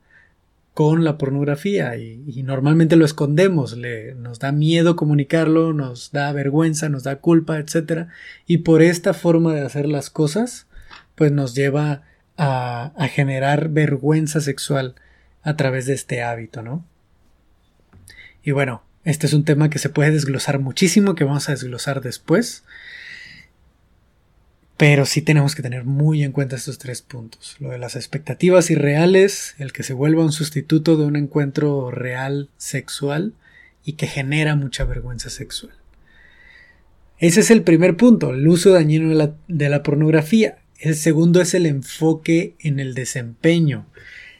con 0.74 1.04
la 1.04 1.18
pornografía 1.18 1.98
y, 1.98 2.44
normalmente 2.44 2.96
lo 2.96 3.04
escondemos, 3.04 3.76
le, 3.76 4.16
nos 4.16 4.40
da 4.40 4.52
miedo 4.52 4.96
comunicarlo, 4.96 5.74
nos 5.74 6.12
da 6.12 6.32
vergüenza, 6.32 6.88
nos 6.88 7.04
da 7.04 7.18
culpa, 7.18 7.60
etc. 7.60 8.08
Y 8.48 8.60
por 8.60 8.82
esta 8.82 9.14
forma 9.14 9.54
de 9.54 9.62
hacer 9.62 9.88
las 9.88 10.10
cosas, 10.10 10.68
pues 11.16 11.32
nos 11.32 11.54
lleva 11.54 12.04
a, 12.38 12.94
a 12.96 13.08
generar 13.10 13.70
vergüenza 13.70 14.40
sexual 14.40 14.96
a 15.44 15.58
través 15.58 15.86
de 15.86 15.94
este 15.96 16.24
hábito, 16.24 16.62
¿no? 16.62 16.86
Y 18.44 18.52
bueno, 18.52 18.84
este 19.04 19.28
es 19.28 19.34
un 19.34 19.46
tema 19.46 19.70
que 19.70 19.80
se 19.80 19.90
puede 19.90 20.12
desglosar 20.12 20.60
muchísimo, 20.60 21.16
que 21.16 21.24
vamos 21.24 21.50
a 21.50 21.54
desglosar 21.54 22.02
después. 22.02 22.64
Pero 24.78 25.06
sí 25.06 25.22
tenemos 25.22 25.56
que 25.56 25.62
tener 25.62 25.84
muy 25.84 26.24
en 26.24 26.32
cuenta 26.32 26.56
estos 26.56 26.78
tres 26.78 27.02
puntos. 27.02 27.58
Lo 27.60 27.70
de 27.70 27.80
las 27.80 27.96
expectativas 27.96 28.72
irreales, 28.72 29.56
el 29.58 29.74
que 29.74 29.84
se 29.84 29.94
vuelva 29.94 30.24
un 30.24 30.32
sustituto 30.32 30.96
de 30.96 31.06
un 31.06 31.18
encuentro 31.18 31.92
real 31.92 32.50
sexual 32.58 33.34
y 33.84 33.94
que 33.94 34.08
genera 34.08 34.56
mucha 34.56 34.86
vergüenza 34.86 35.30
sexual. 35.30 35.74
Ese 37.18 37.42
es 37.42 37.52
el 37.52 37.64
primer 37.64 37.98
punto, 37.98 38.34
el 38.34 38.48
uso 38.48 38.72
dañino 38.72 39.10
de 39.48 39.70
la, 39.70 39.84
pornografía. 39.84 40.60
El 40.80 40.96
segundo 40.96 41.42
es 41.42 41.54
el 41.54 41.66
enfoque 41.66 42.56
en 42.60 42.80
el 42.80 42.94
desempeño. 42.94 43.86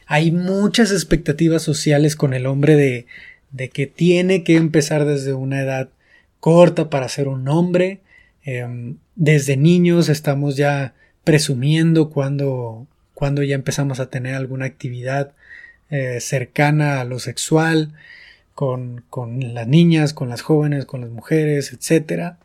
Hay 0.06 0.32
muchas 0.32 0.90
expectativas 0.90 1.62
sociales 1.62 2.16
con 2.16 2.32
el 2.32 2.46
hombre 2.46 2.76
de, 2.76 3.06
de 3.52 3.68
que 3.68 3.86
tiene 3.86 4.44
que 4.44 4.56
empezar 4.56 5.04
desde 5.04 5.34
una 5.34 5.60
edad 5.60 5.88
corta 6.40 6.90
para 6.90 7.08
ser 7.08 7.28
un 7.28 7.48
hombre, 7.48 8.00
Em, 8.42 8.96
desde 9.16 9.56
niños 9.56 10.08
estamos 10.08 10.56
ya 10.56 10.94
presumiendo 11.24 12.10
cuando, 12.10 12.86
cuando 13.14 13.42
ya 13.42 13.54
empezamos 13.54 14.00
a 14.00 14.08
tener 14.08 14.34
alguna 14.34 14.64
actividad 14.64 15.32
eh, 15.90 16.20
cercana 16.20 17.00
a 17.00 17.04
lo 17.04 17.18
sexual 17.18 17.92
con, 18.54 19.04
con, 19.10 19.54
las 19.54 19.66
niñas, 19.66 20.14
con 20.14 20.28
las 20.28 20.42
jóvenes, 20.42 20.86
con 20.86 21.02
las 21.02 21.10
mujeres, 21.10 21.72
etc. 21.72 22.36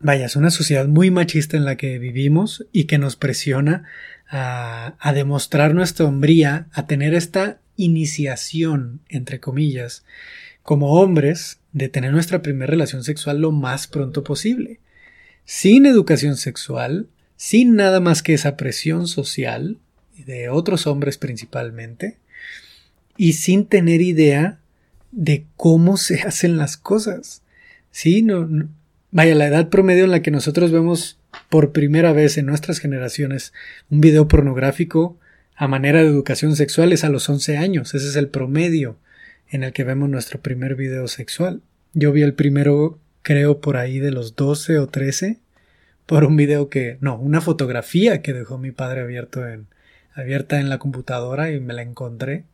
Vaya, 0.00 0.26
es 0.26 0.36
una 0.36 0.50
sociedad 0.50 0.86
muy 0.86 1.10
machista 1.10 1.56
en 1.56 1.64
la 1.64 1.76
que 1.76 1.98
vivimos 1.98 2.66
y 2.72 2.84
que 2.84 2.98
nos 2.98 3.16
presiona 3.16 3.84
a, 4.28 4.94
a 4.98 5.12
demostrar 5.12 5.74
nuestra 5.74 6.06
hombría, 6.06 6.66
a 6.72 6.86
tener 6.86 7.14
esta 7.14 7.58
iniciación, 7.76 9.00
entre 9.08 9.40
comillas, 9.40 10.04
como 10.62 11.00
hombres, 11.00 11.58
de 11.72 11.88
tener 11.88 12.12
nuestra 12.12 12.42
primera 12.42 12.70
relación 12.70 13.04
sexual 13.04 13.40
lo 13.40 13.52
más 13.52 13.86
pronto 13.86 14.24
posible 14.24 14.80
sin 15.44 15.86
educación 15.86 16.36
sexual, 16.36 17.08
sin 17.36 17.76
nada 17.76 18.00
más 18.00 18.22
que 18.22 18.34
esa 18.34 18.56
presión 18.56 19.06
social, 19.06 19.78
de 20.16 20.48
otros 20.48 20.86
hombres 20.86 21.18
principalmente, 21.18 22.16
y 23.16 23.34
sin 23.34 23.66
tener 23.66 24.00
idea 24.00 24.58
de 25.12 25.44
cómo 25.56 25.96
se 25.96 26.22
hacen 26.22 26.56
las 26.56 26.76
cosas. 26.76 27.42
Sí, 27.90 28.22
no, 28.22 28.48
vaya, 29.10 29.34
la 29.34 29.46
edad 29.46 29.68
promedio 29.68 30.04
en 30.04 30.10
la 30.10 30.22
que 30.22 30.30
nosotros 30.30 30.72
vemos 30.72 31.18
por 31.48 31.72
primera 31.72 32.12
vez 32.12 32.38
en 32.38 32.46
nuestras 32.46 32.78
generaciones 32.78 33.52
un 33.90 34.00
video 34.00 34.28
pornográfico 34.28 35.18
a 35.56 35.68
manera 35.68 36.00
de 36.00 36.08
educación 36.08 36.56
sexual 36.56 36.92
es 36.92 37.04
a 37.04 37.08
los 37.08 37.28
11 37.28 37.56
años. 37.56 37.94
Ese 37.94 38.08
es 38.08 38.16
el 38.16 38.28
promedio 38.28 38.96
en 39.48 39.62
el 39.62 39.72
que 39.72 39.84
vemos 39.84 40.08
nuestro 40.08 40.40
primer 40.40 40.74
video 40.74 41.06
sexual. 41.08 41.62
Yo 41.92 42.12
vi 42.12 42.22
el 42.22 42.34
primero 42.34 42.98
creo 43.22 43.60
por 43.60 43.76
ahí 43.76 43.98
de 43.98 44.10
los 44.10 44.36
12 44.36 44.78
o 44.78 44.88
13, 44.88 45.38
por 46.06 46.24
un 46.24 46.36
video 46.36 46.68
que, 46.68 46.98
no, 47.00 47.16
una 47.16 47.40
fotografía 47.40 48.20
que 48.20 48.32
dejó 48.32 48.58
mi 48.58 48.70
padre 48.70 49.00
abierto 49.00 49.48
en, 49.48 49.66
abierta 50.14 50.60
en 50.60 50.68
la 50.68 50.78
computadora 50.78 51.50
y 51.50 51.60
me 51.60 51.72
la 51.72 51.82
encontré 51.82 52.44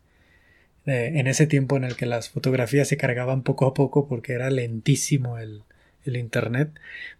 eh, 0.86 1.12
en 1.16 1.26
ese 1.26 1.46
tiempo 1.46 1.76
en 1.76 1.84
el 1.84 1.96
que 1.96 2.06
las 2.06 2.30
fotografías 2.30 2.86
se 2.86 2.96
cargaban 2.96 3.42
poco 3.42 3.66
a 3.66 3.74
poco 3.74 4.06
porque 4.06 4.32
era 4.32 4.50
lentísimo 4.50 5.38
el, 5.38 5.62
el 6.04 6.16
internet. 6.16 6.70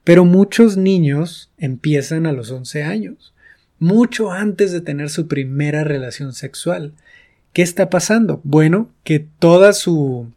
Pero 0.04 0.24
muchos 0.24 0.76
niños 0.76 1.50
empiezan 1.58 2.26
a 2.26 2.32
los 2.32 2.50
11 2.50 2.84
años, 2.84 3.34
mucho 3.80 4.30
antes 4.30 4.70
de 4.70 4.80
tener 4.80 5.10
su 5.10 5.26
primera 5.26 5.82
relación 5.82 6.32
sexual. 6.32 6.92
¿Qué 7.52 7.62
está 7.62 7.90
pasando? 7.90 8.40
Bueno, 8.44 8.88
que 9.02 9.18
toda 9.18 9.72
su 9.72 10.30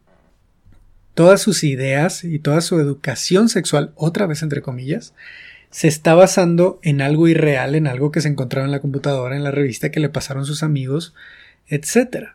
todas 1.14 1.40
sus 1.40 1.62
ideas 1.62 2.24
y 2.24 2.40
toda 2.40 2.60
su 2.60 2.80
educación 2.80 3.48
sexual, 3.48 3.92
otra 3.94 4.26
vez 4.26 4.42
entre 4.42 4.62
comillas, 4.62 5.14
se 5.70 5.88
está 5.88 6.14
basando 6.14 6.80
en 6.82 7.00
algo 7.00 7.28
irreal, 7.28 7.74
en 7.74 7.86
algo 7.86 8.10
que 8.10 8.20
se 8.20 8.28
encontraba 8.28 8.64
en 8.64 8.72
la 8.72 8.80
computadora, 8.80 9.36
en 9.36 9.44
la 9.44 9.50
revista 9.50 9.90
que 9.90 10.00
le 10.00 10.08
pasaron 10.08 10.44
sus 10.44 10.62
amigos, 10.62 11.14
etc. 11.68 12.30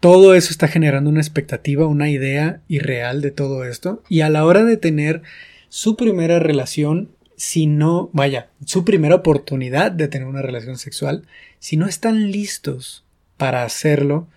Todo 0.00 0.34
eso 0.34 0.50
está 0.50 0.68
generando 0.68 1.10
una 1.10 1.20
expectativa, 1.20 1.86
una 1.86 2.10
idea 2.10 2.60
irreal 2.68 3.22
de 3.22 3.30
todo 3.30 3.64
esto, 3.64 4.02
y 4.08 4.20
a 4.20 4.28
la 4.28 4.44
hora 4.44 4.64
de 4.64 4.76
tener 4.76 5.22
su 5.68 5.96
primera 5.96 6.38
relación, 6.38 7.10
si 7.38 7.66
no, 7.66 8.10
vaya, 8.12 8.50
su 8.66 8.84
primera 8.84 9.14
oportunidad 9.14 9.92
de 9.92 10.08
tener 10.08 10.26
una 10.26 10.42
relación 10.42 10.76
sexual, 10.76 11.22
si 11.60 11.76
no 11.76 11.86
están 11.86 12.32
listos 12.32 13.04
para 13.36 13.62
hacerlo, 13.62 14.28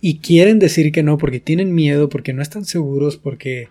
y 0.00 0.18
quieren 0.18 0.58
decir 0.58 0.92
que 0.92 1.02
no 1.02 1.18
porque 1.18 1.40
tienen 1.40 1.74
miedo, 1.74 2.08
porque 2.08 2.32
no 2.32 2.42
están 2.42 2.64
seguros, 2.64 3.16
porque 3.16 3.68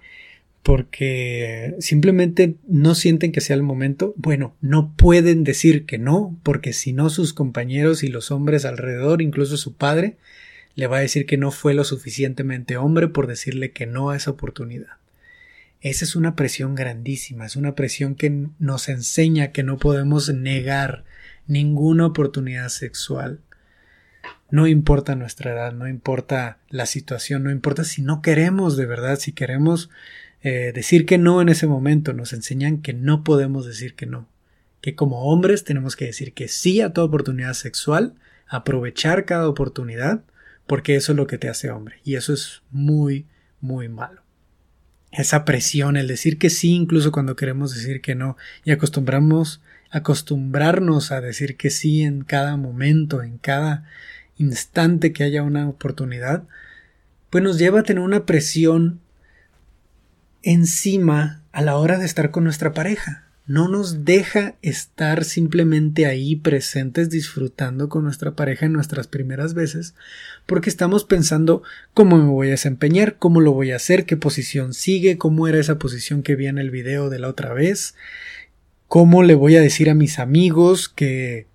porque 0.61 1.75
simplemente 1.77 2.55
no 2.67 2.95
sienten 2.95 3.31
que 3.31 3.39
sea 3.39 3.55
el 3.55 3.61
momento, 3.61 4.15
bueno, 4.17 4.55
no 4.61 4.95
pueden 4.97 5.43
decir 5.43 5.85
que 5.85 5.99
no, 5.99 6.35
porque 6.41 6.73
si 6.73 6.91
no 6.91 7.11
sus 7.11 7.33
compañeros 7.33 8.01
y 8.01 8.07
los 8.07 8.31
hombres 8.31 8.65
alrededor, 8.65 9.21
incluso 9.21 9.57
su 9.57 9.75
padre, 9.75 10.17
le 10.73 10.87
va 10.87 10.97
a 10.97 11.01
decir 11.01 11.27
que 11.27 11.37
no 11.37 11.51
fue 11.51 11.75
lo 11.75 11.83
suficientemente 11.83 12.77
hombre 12.77 13.07
por 13.07 13.27
decirle 13.27 13.73
que 13.73 13.85
no 13.85 14.09
a 14.09 14.15
esa 14.15 14.31
oportunidad. 14.31 14.97
Esa 15.85 16.03
es 16.03 16.15
una 16.15 16.35
presión 16.35 16.73
grandísima, 16.73 17.45
es 17.45 17.55
una 17.55 17.75
presión 17.75 18.15
que 18.15 18.47
nos 18.57 18.89
enseña 18.89 19.51
que 19.51 19.61
no 19.61 19.77
podemos 19.77 20.33
negar 20.33 21.03
ninguna 21.45 22.07
oportunidad 22.07 22.69
sexual. 22.69 23.39
No 24.49 24.65
importa 24.65 25.13
nuestra 25.13 25.53
edad, 25.53 25.73
no 25.73 25.87
importa 25.87 26.57
la 26.69 26.87
situación, 26.87 27.43
no 27.43 27.51
importa 27.51 27.83
si 27.83 28.01
no 28.01 28.23
queremos 28.23 28.77
de 28.77 28.87
verdad, 28.87 29.19
si 29.19 29.31
queremos 29.31 29.91
eh, 30.41 30.71
decir 30.73 31.05
que 31.05 31.19
no 31.19 31.39
en 31.39 31.49
ese 31.49 31.67
momento, 31.67 32.13
nos 32.13 32.33
enseñan 32.33 32.81
que 32.81 32.93
no 32.93 33.23
podemos 33.23 33.67
decir 33.67 33.93
que 33.93 34.07
no, 34.07 34.27
que 34.81 34.95
como 34.95 35.25
hombres 35.25 35.65
tenemos 35.65 35.95
que 35.95 36.05
decir 36.05 36.33
que 36.33 36.47
sí 36.47 36.81
a 36.81 36.93
toda 36.93 37.05
oportunidad 37.05 37.53
sexual, 37.53 38.15
aprovechar 38.47 39.25
cada 39.25 39.47
oportunidad, 39.47 40.23
porque 40.65 40.95
eso 40.95 41.11
es 41.11 41.15
lo 41.15 41.27
que 41.27 41.37
te 41.37 41.47
hace 41.47 41.69
hombre, 41.69 41.97
y 42.03 42.15
eso 42.15 42.33
es 42.33 42.63
muy, 42.71 43.27
muy 43.61 43.87
malo 43.87 44.24
esa 45.21 45.45
presión, 45.45 45.97
el 45.97 46.07
decir 46.07 46.37
que 46.37 46.49
sí 46.49 46.73
incluso 46.73 47.11
cuando 47.11 47.35
queremos 47.35 47.73
decir 47.73 48.01
que 48.01 48.15
no 48.15 48.37
y 48.63 48.71
acostumbramos 48.71 49.61
acostumbrarnos 49.91 51.11
a 51.11 51.21
decir 51.21 51.55
que 51.55 51.69
sí 51.69 52.01
en 52.01 52.23
cada 52.23 52.57
momento, 52.57 53.23
en 53.23 53.37
cada 53.37 53.85
instante 54.37 55.13
que 55.13 55.23
haya 55.23 55.43
una 55.43 55.69
oportunidad, 55.69 56.43
pues 57.29 57.43
nos 57.43 57.57
lleva 57.57 57.81
a 57.81 57.83
tener 57.83 58.03
una 58.03 58.25
presión 58.25 58.99
encima 60.43 61.41
a 61.51 61.61
la 61.61 61.77
hora 61.77 61.97
de 61.97 62.05
estar 62.05 62.31
con 62.31 62.43
nuestra 62.43 62.73
pareja 62.73 63.24
no 63.47 63.67
nos 63.67 64.05
deja 64.05 64.55
estar 64.63 65.23
simplemente 65.23 66.07
ahí 66.07 66.35
presentes 66.35 67.11
disfrutando 67.11 67.89
con 67.89 68.03
nuestra 68.03 68.35
pareja 68.35 68.65
en 68.65 68.73
nuestras 68.73 69.07
primeras 69.07 69.53
veces, 69.53 69.93
porque 70.47 70.69
estamos 70.69 71.03
pensando 71.03 71.61
cómo 71.93 72.17
me 72.17 72.29
voy 72.29 72.47
a 72.47 72.51
desempeñar, 72.51 73.17
cómo 73.17 73.41
lo 73.41 73.51
voy 73.51 73.71
a 73.71 73.75
hacer, 73.75 74.05
qué 74.05 74.17
posición 74.17 74.73
sigue, 74.73 75.19
cómo 75.19 75.47
era 75.47 75.59
esa 75.59 75.77
posición 75.77 76.23
que 76.23 76.35
vi 76.35 76.47
en 76.47 76.57
el 76.57 76.71
video 76.71 77.09
de 77.09 77.19
la 77.19 77.27
otra 77.27 77.53
vez, 77.53 77.93
cómo 78.87 79.21
le 79.21 79.35
voy 79.35 79.55
a 79.55 79.61
decir 79.61 79.91
a 79.91 79.95
mis 79.95 80.17
amigos 80.17 80.89
que, 80.89 81.45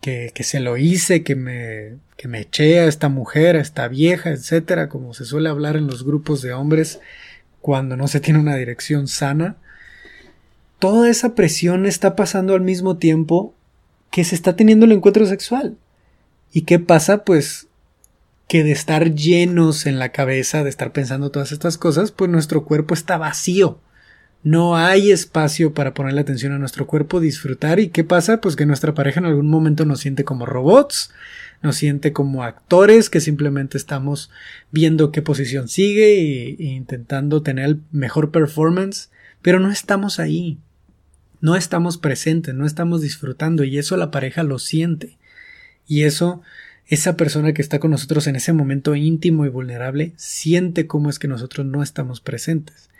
que, 0.00 0.32
que 0.34 0.42
se 0.42 0.58
lo 0.58 0.76
hice, 0.76 1.22
que 1.22 1.36
me, 1.36 1.98
que 2.16 2.26
me 2.26 2.40
eché 2.40 2.80
a 2.80 2.86
esta 2.86 3.08
mujer, 3.08 3.54
a 3.54 3.60
esta 3.60 3.86
vieja, 3.86 4.30
etcétera, 4.30 4.88
como 4.88 5.14
se 5.14 5.24
suele 5.24 5.48
hablar 5.48 5.76
en 5.76 5.86
los 5.86 6.04
grupos 6.04 6.42
de 6.42 6.52
hombres 6.52 6.98
cuando 7.60 7.96
no 7.96 8.08
se 8.08 8.18
tiene 8.18 8.40
una 8.40 8.56
dirección 8.56 9.06
sana 9.06 9.56
toda 10.78 11.08
esa 11.08 11.34
presión 11.34 11.86
está 11.86 12.16
pasando 12.16 12.54
al 12.54 12.60
mismo 12.60 12.96
tiempo 12.96 13.54
que 14.10 14.24
se 14.24 14.34
está 14.34 14.56
teniendo 14.56 14.86
el 14.86 14.92
encuentro 14.92 15.26
sexual. 15.26 15.76
¿Y 16.52 16.62
qué 16.62 16.78
pasa? 16.78 17.24
Pues 17.24 17.68
que 18.48 18.64
de 18.64 18.72
estar 18.72 19.14
llenos 19.14 19.84
en 19.84 19.98
la 19.98 20.08
cabeza, 20.10 20.64
de 20.64 20.70
estar 20.70 20.92
pensando 20.92 21.30
todas 21.30 21.52
estas 21.52 21.76
cosas, 21.76 22.12
pues 22.12 22.30
nuestro 22.30 22.64
cuerpo 22.64 22.94
está 22.94 23.18
vacío. 23.18 23.80
No 24.42 24.76
hay 24.76 25.10
espacio 25.10 25.74
para 25.74 25.92
ponerle 25.92 26.20
atención 26.20 26.52
a 26.52 26.58
nuestro 26.58 26.86
cuerpo, 26.86 27.20
disfrutar. 27.20 27.80
¿Y 27.80 27.88
qué 27.88 28.04
pasa? 28.04 28.40
Pues 28.40 28.56
que 28.56 28.64
nuestra 28.64 28.94
pareja 28.94 29.20
en 29.20 29.26
algún 29.26 29.50
momento 29.50 29.84
nos 29.84 30.00
siente 30.00 30.24
como 30.24 30.46
robots, 30.46 31.10
nos 31.60 31.76
siente 31.76 32.12
como 32.12 32.44
actores 32.44 33.10
que 33.10 33.20
simplemente 33.20 33.76
estamos 33.76 34.30
viendo 34.70 35.12
qué 35.12 35.20
posición 35.20 35.68
sigue 35.68 36.18
e, 36.18 36.56
intentando 36.58 37.42
tener 37.42 37.66
el 37.66 37.82
mejor 37.90 38.30
performance, 38.30 39.10
pero 39.42 39.60
no 39.60 39.70
estamos 39.70 40.18
ahí. 40.20 40.58
No 41.40 41.56
estamos 41.56 41.98
presentes, 41.98 42.54
no 42.54 42.66
estamos 42.66 43.00
disfrutando 43.00 43.64
y 43.64 43.78
eso 43.78 43.96
la 43.96 44.10
pareja 44.10 44.42
lo 44.42 44.58
siente. 44.58 45.18
Y 45.86 46.02
eso, 46.02 46.42
esa 46.86 47.16
persona 47.16 47.52
que 47.52 47.62
está 47.62 47.78
con 47.78 47.90
nosotros 47.90 48.26
en 48.26 48.36
ese 48.36 48.52
momento 48.52 48.94
íntimo 48.94 49.46
y 49.46 49.48
vulnerable, 49.48 50.12
siente 50.16 50.86
cómo 50.86 51.10
es 51.10 51.18
que 51.18 51.28
nosotros 51.28 51.66
no 51.66 51.82
estamos 51.82 52.20
presentes. 52.20 52.90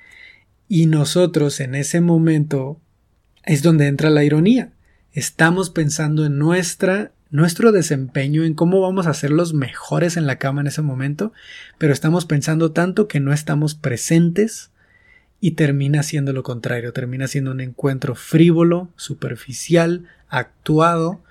Y 0.69 0.87
nosotros 0.87 1.61
en 1.61 1.75
ese 1.75 2.01
momento 2.01 2.81
es 3.45 3.63
donde 3.63 3.87
entra 3.87 4.11
la 4.11 4.25
ironía. 4.25 4.71
Estamos 5.13 5.71
pensando 5.71 6.27
en 6.27 6.39
nuestra 6.39 7.13
nuestro 7.31 7.73
desempeño, 7.73 8.45
en 8.45 8.55
cómo 8.55 8.81
vamos 8.81 9.07
a 9.07 9.15
ser 9.15 9.31
los 9.31 9.53
mejores 9.53 10.17
en 10.17 10.27
la 10.27 10.39
cama 10.39 10.63
en 10.63 10.69
ese 10.69 10.83
momento, 10.83 11.33
pero 11.77 11.93
estamos 11.93 12.25
pensando 12.25 12.73
tanto 12.73 13.07
que 13.09 13.21
no 13.21 13.33
estamos 13.33 13.75
presentes 13.75 14.71
y 15.41 15.53
termina 15.53 16.03
siendo 16.03 16.33
lo 16.33 16.43
contrario, 16.43 16.93
termina 16.93 17.29
siendo 17.29 17.53
un 17.53 17.61
encuentro 17.61 18.15
frívolo, 18.15 18.91
superficial, 18.97 20.09
actuado 20.29 21.23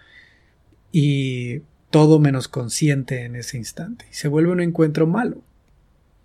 y 0.91 1.61
todo 1.89 2.19
menos 2.19 2.47
consciente 2.47 3.23
en 3.23 3.35
ese 3.35 3.57
instante. 3.57 4.05
Y 4.11 4.13
se 4.13 4.27
vuelve 4.27 4.51
un 4.51 4.61
encuentro 4.61 5.07
malo. 5.07 5.41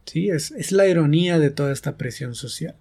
¿Sí? 0.05 0.31
Es, 0.31 0.51
es 0.53 0.73
la 0.73 0.87
ironía 0.87 1.38
de 1.38 1.51
toda 1.51 1.73
esta 1.73 1.97
presión 1.97 2.35
social. 2.35 2.75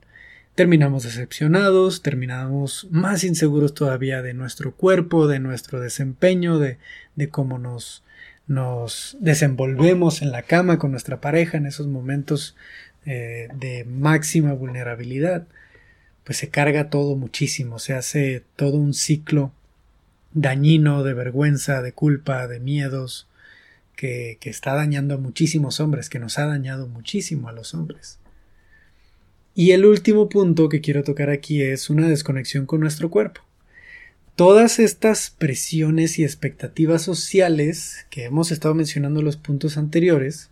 Terminamos 0.56 1.04
decepcionados, 1.04 2.02
terminamos 2.02 2.88
más 2.92 3.24
inseguros 3.24 3.74
todavía 3.74 4.22
de 4.22 4.34
nuestro 4.34 4.76
cuerpo, 4.76 5.28
de 5.28 5.40
nuestro 5.40 5.80
desempeño, 5.80 6.60
de, 6.60 6.78
de 7.16 7.30
cómo 7.30 7.58
nos, 7.58 8.04
nos 8.48 9.18
desenvolvemos 9.22 10.22
en 10.22 10.32
la 10.32 10.44
cama 10.44 10.78
con 10.78 10.92
nuestra 10.92 11.22
pareja 11.22 11.58
en 11.58 11.66
esos 11.66 11.88
momentos 11.88 12.56
eh, 13.06 13.48
de 13.56 13.84
máxima 13.86 14.54
vulnerabilidad, 14.54 15.48
pues 16.24 16.38
se 16.38 16.50
carga 16.50 16.90
todo 16.90 17.16
muchísimo, 17.16 17.80
se 17.80 17.94
hace 17.94 18.44
todo 18.56 18.78
un 18.78 18.94
ciclo 18.94 19.52
dañino 20.34 21.04
de 21.04 21.14
vergüenza, 21.14 21.82
de 21.82 21.94
culpa, 21.94 22.48
de 22.48 22.60
miedos, 22.60 23.28
que, 23.96 24.38
que 24.40 24.50
está 24.50 24.76
dañando 24.76 25.16
a 25.16 25.18
muchísimos 25.18 25.80
hombres, 25.80 26.10
que 26.10 26.20
nos 26.20 26.38
ha 26.40 26.46
dañado 26.46 26.88
muchísimo 26.88 27.50
a 27.50 27.54
los 27.54 27.74
hombres. 27.74 28.20
Y 29.54 29.72
el 29.72 29.86
último 29.86 30.30
punto 30.30 30.70
que 30.70 30.80
quiero 30.80 31.04
tocar 31.04 31.30
aquí 31.30 31.62
es 31.62 31.90
una 31.90 32.08
desconexión 32.08 32.66
con 32.66 32.80
nuestro 32.80 33.10
cuerpo. 33.10 33.42
Todas 34.36 34.80
estas 34.80 35.30
presiones 35.30 36.18
y 36.18 36.24
expectativas 36.24 37.02
sociales 37.02 38.06
que 38.10 38.24
hemos 38.24 38.52
estado 38.52 38.74
mencionando 38.74 39.20
en 39.20 39.26
los 39.26 39.36
puntos 39.36 39.78
anteriores 39.78 40.51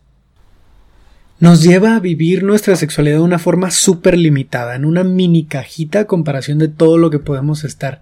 nos 1.39 1.63
lleva 1.63 1.95
a 1.95 1.99
vivir 1.99 2.43
nuestra 2.43 2.75
sexualidad 2.75 3.17
de 3.17 3.23
una 3.23 3.39
forma 3.39 3.71
súper 3.71 4.17
limitada, 4.17 4.75
en 4.75 4.86
una 4.86 5.04
mini 5.04 5.45
cajita 5.45 6.02
a 6.02 6.08
comparación 6.08 6.60
de 6.60 6.67
todo 6.67 6.97
lo 6.97 7.10
que 7.10 7.19
podemos 7.19 7.63
estar 7.63 8.02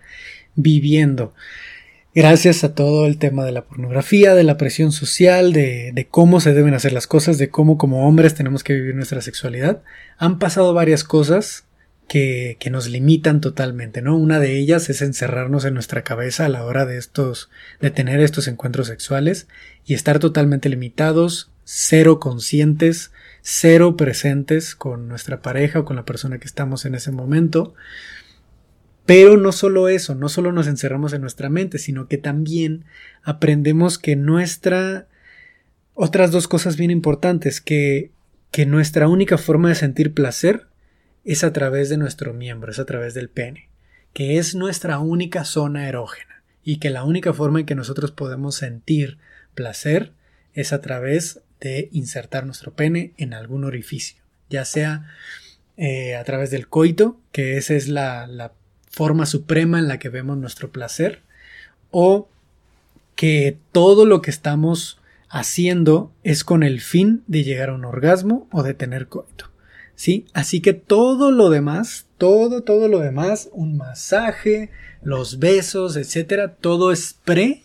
viviendo. 0.55 1.33
Gracias 2.15 2.63
a 2.63 2.73
todo 2.73 3.05
el 3.05 3.19
tema 3.19 3.45
de 3.45 3.51
la 3.51 3.65
pornografía, 3.65 4.33
de 4.33 4.43
la 4.43 4.57
presión 4.57 4.91
social, 4.91 5.53
de, 5.53 5.91
de, 5.93 6.07
cómo 6.07 6.39
se 6.39 6.53
deben 6.53 6.73
hacer 6.73 6.91
las 6.91 7.05
cosas, 7.05 7.37
de 7.37 7.49
cómo 7.49 7.77
como 7.77 8.07
hombres 8.07 8.33
tenemos 8.33 8.63
que 8.63 8.73
vivir 8.73 8.95
nuestra 8.95 9.21
sexualidad, 9.21 9.83
han 10.17 10.39
pasado 10.39 10.73
varias 10.73 11.03
cosas 11.03 11.65
que, 12.07 12.57
que 12.59 12.71
nos 12.71 12.87
limitan 12.87 13.39
totalmente, 13.39 14.01
¿no? 14.01 14.17
Una 14.17 14.39
de 14.39 14.57
ellas 14.57 14.89
es 14.89 15.03
encerrarnos 15.03 15.63
en 15.65 15.75
nuestra 15.75 16.03
cabeza 16.03 16.45
a 16.45 16.49
la 16.49 16.63
hora 16.63 16.87
de 16.87 16.97
estos, 16.97 17.51
de 17.81 17.91
tener 17.91 18.19
estos 18.19 18.47
encuentros 18.47 18.87
sexuales 18.87 19.47
y 19.85 19.93
estar 19.93 20.17
totalmente 20.17 20.69
limitados, 20.69 21.51
cero 21.65 22.19
conscientes, 22.19 23.11
cero 23.49 23.95
presentes 23.95 24.75
con 24.75 25.07
nuestra 25.07 25.41
pareja 25.41 25.79
o 25.79 25.85
con 25.85 25.95
la 25.95 26.03
persona 26.03 26.37
que 26.37 26.47
estamos 26.47 26.83
en 26.83 26.95
ese 26.95 27.11
momento. 27.11 27.75
Pero 29.05 29.37
no 29.37 29.53
solo 29.53 29.87
eso, 29.87 30.15
no 30.15 30.27
solo 30.27 30.51
nos 30.51 30.67
encerramos 30.67 31.13
en 31.13 31.21
nuestra 31.21 31.47
mente, 31.47 31.77
sino 31.77 32.09
que 32.09 32.17
también 32.17 32.83
aprendemos 33.23 33.97
que 33.97 34.17
nuestra... 34.17 35.07
Otras 35.93 36.31
dos 36.31 36.49
cosas 36.49 36.75
bien 36.75 36.91
importantes, 36.91 37.61
que, 37.61 38.11
que 38.51 38.65
nuestra 38.65 39.07
única 39.07 39.37
forma 39.37 39.69
de 39.69 39.75
sentir 39.75 40.13
placer 40.13 40.67
es 41.23 41.45
a 41.45 41.53
través 41.53 41.87
de 41.87 41.95
nuestro 41.95 42.33
miembro, 42.33 42.69
es 42.69 42.79
a 42.79 42.85
través 42.85 43.13
del 43.13 43.29
pene, 43.29 43.69
que 44.11 44.39
es 44.39 44.55
nuestra 44.55 44.99
única 44.99 45.45
zona 45.45 45.87
erógena 45.87 46.43
y 46.65 46.79
que 46.79 46.89
la 46.89 47.05
única 47.05 47.31
forma 47.31 47.61
en 47.61 47.65
que 47.65 47.75
nosotros 47.75 48.11
podemos 48.11 48.55
sentir 48.55 49.17
placer 49.55 50.11
es 50.53 50.73
a 50.73 50.81
través 50.81 51.41
de 51.59 51.89
insertar 51.91 52.45
nuestro 52.45 52.73
pene 52.73 53.13
en 53.17 53.33
algún 53.33 53.63
orificio, 53.63 54.21
ya 54.49 54.65
sea 54.65 55.07
eh, 55.77 56.15
a 56.15 56.23
través 56.23 56.51
del 56.51 56.67
coito, 56.67 57.19
que 57.31 57.57
esa 57.57 57.73
es 57.75 57.87
la, 57.87 58.27
la 58.27 58.53
forma 58.89 59.25
suprema 59.25 59.79
en 59.79 59.87
la 59.87 59.99
que 59.99 60.09
vemos 60.09 60.37
nuestro 60.37 60.71
placer, 60.71 61.21
o 61.91 62.29
que 63.15 63.57
todo 63.71 64.05
lo 64.05 64.21
que 64.21 64.31
estamos 64.31 64.99
haciendo 65.29 66.11
es 66.23 66.43
con 66.43 66.63
el 66.63 66.81
fin 66.81 67.23
de 67.27 67.43
llegar 67.43 67.69
a 67.69 67.73
un 67.73 67.85
orgasmo 67.85 68.47
o 68.51 68.63
de 68.63 68.73
tener 68.73 69.07
coito. 69.07 69.51
¿Sí? 69.95 70.27
Así 70.33 70.61
que 70.61 70.73
todo 70.73 71.31
lo 71.31 71.49
demás, 71.49 72.05
todo, 72.19 72.61
todo 72.61 72.87
lo 72.87 72.99
demás, 72.99 73.49
un 73.51 73.77
masaje, 73.77 74.69
los 75.01 75.39
besos, 75.39 75.95
etcétera, 75.95 76.53
todo 76.53 76.91
es 76.91 77.15
pre 77.25 77.63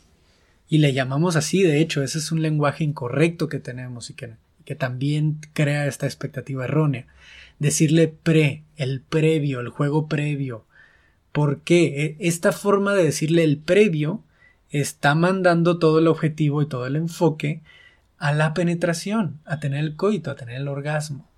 y 0.73 0.79
le 0.79 0.95
llamamos 0.95 1.37
así, 1.37 1.63
de 1.63 1.83
hecho, 1.83 2.03
ese 2.03 2.17
es 2.17 2.33
un 2.33 2.41
lenguaje 2.41 2.83
incorrecto 2.83 3.51
que 3.51 3.59
tenemos 3.59 4.09
y 4.09 4.15
que, 4.15 4.37
que 4.65 4.75
también 4.75 5.39
crea 5.53 5.87
esta 5.87 6.07
expectativa 6.07 6.65
errónea. 6.65 7.07
Decirle 7.59 8.09
pre, 8.09 8.63
el 8.77 9.03
previo, 9.03 9.61
el 9.61 9.69
juego 9.69 10.09
previo. 10.09 10.65
¿Por 11.31 11.61
qué? 11.61 12.17
E, 12.19 12.27
esta 12.27 12.53
forma 12.53 12.95
de 12.95 13.05
decirle 13.05 13.45
el 13.45 13.59
previo 13.59 14.23
está 14.71 15.15
mandando 15.15 15.79
todo 15.79 15.99
el 15.99 16.07
objetivo 16.07 16.63
y 16.63 16.69
todo 16.69 16.87
el 16.87 16.97
enfoque 16.97 17.61
a 18.17 18.33
la 18.33 18.55
penetración, 18.55 19.41
a 19.45 19.61
tener 19.61 19.81
el 19.81 19.95
coito, 19.95 20.31
a 20.31 20.37
tener 20.37 20.57
el 20.57 20.69
orgasmo. 20.69 21.29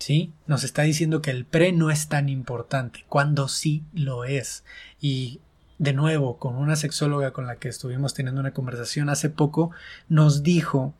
¿Sí? 0.00 0.32
Nos 0.48 0.64
está 0.64 0.82
diciendo 0.82 1.22
que 1.22 1.30
el 1.30 1.44
pre 1.44 1.70
no 1.70 1.92
es 1.92 2.08
tan 2.08 2.28
importante, 2.28 3.04
cuando 3.08 3.46
sí 3.46 3.84
lo 3.92 4.24
es. 4.24 4.64
Y 5.00 5.38
de 5.78 5.92
nuevo, 5.92 6.38
con 6.38 6.56
una 6.56 6.76
sexóloga 6.76 7.32
con 7.32 7.46
la 7.46 7.56
que 7.56 7.68
estuvimos 7.68 8.14
teniendo 8.14 8.40
una 8.40 8.52
conversación 8.52 9.08
hace 9.08 9.30
poco, 9.30 9.70
nos 10.08 10.42
dijo, 10.42 10.94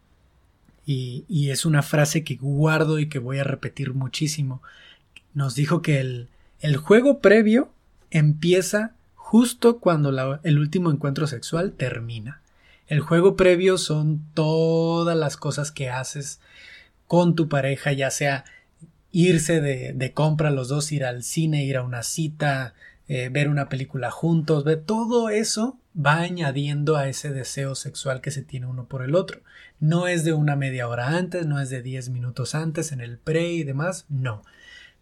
y, 0.87 1.25
es 1.51 1.65
una 1.65 1.83
frase 1.83 2.25
que 2.25 2.37
guardo 2.37 2.99
y 2.99 3.09
que 3.09 3.19
voy 3.19 3.39
a 3.39 3.45
repetir 3.45 3.95
muchísimo, 3.95 4.63
nos 5.33 5.55
dijo 5.55 5.83
que 5.83 6.01
el, 6.01 6.29
el 6.61 6.77
juego 6.77 7.21
previo 7.21 7.71
empieza 8.11 8.93
justo 9.15 9.79
cuando 9.79 10.39
el 10.43 10.59
último 10.59 10.91
encuentro 10.91 11.27
sexual 11.27 11.73
termina. 11.73 12.41
El 12.87 13.01
juego 13.01 13.35
previo 13.37 13.79
son 13.79 14.23
todas 14.35 15.17
las 15.17 15.37
cosas 15.37 15.73
que 15.73 15.89
haces 15.89 16.41
con 17.07 17.35
tu 17.35 17.49
pareja, 17.49 17.93
ya 17.93 18.11
sea 18.11 18.45
irse 19.11 19.61
de, 19.61 19.93
de 19.95 20.13
compra 20.13 20.51
los 20.51 20.69
dos, 20.69 20.93
ir 20.93 21.05
al 21.05 21.23
cine, 21.23 21.65
ir 21.65 21.77
a 21.77 21.83
una 21.83 22.03
cita, 22.03 22.75
eh, 23.09 23.29
ver 23.29 23.49
una 23.49 23.69
película 23.69 24.11
juntos, 24.11 24.65
ver 24.65 24.83
todo 24.83 25.29
eso 25.29 25.79
va 25.95 26.21
añadiendo 26.21 26.97
a 26.97 27.09
ese 27.09 27.33
deseo 27.33 27.75
sexual 27.75 28.21
que 28.21 28.31
se 28.31 28.43
tiene 28.43 28.67
uno 28.67 28.87
por 28.87 29.03
el 29.03 29.15
otro. 29.15 29.41
No 29.79 30.09
es 30.09 30.25
de 30.25 30.33
una 30.33 30.57
media 30.57 30.89
hora 30.89 31.17
antes, 31.17 31.47
no 31.47 31.61
es 31.61 31.71
de 31.71 31.83
10 31.83 32.09
minutos 32.11 32.55
antes 32.55 32.93
en 32.93 33.01
el 33.01 33.19
pre 33.19 33.53
y 33.53 33.65
demás, 33.65 34.07
no. 34.09 34.43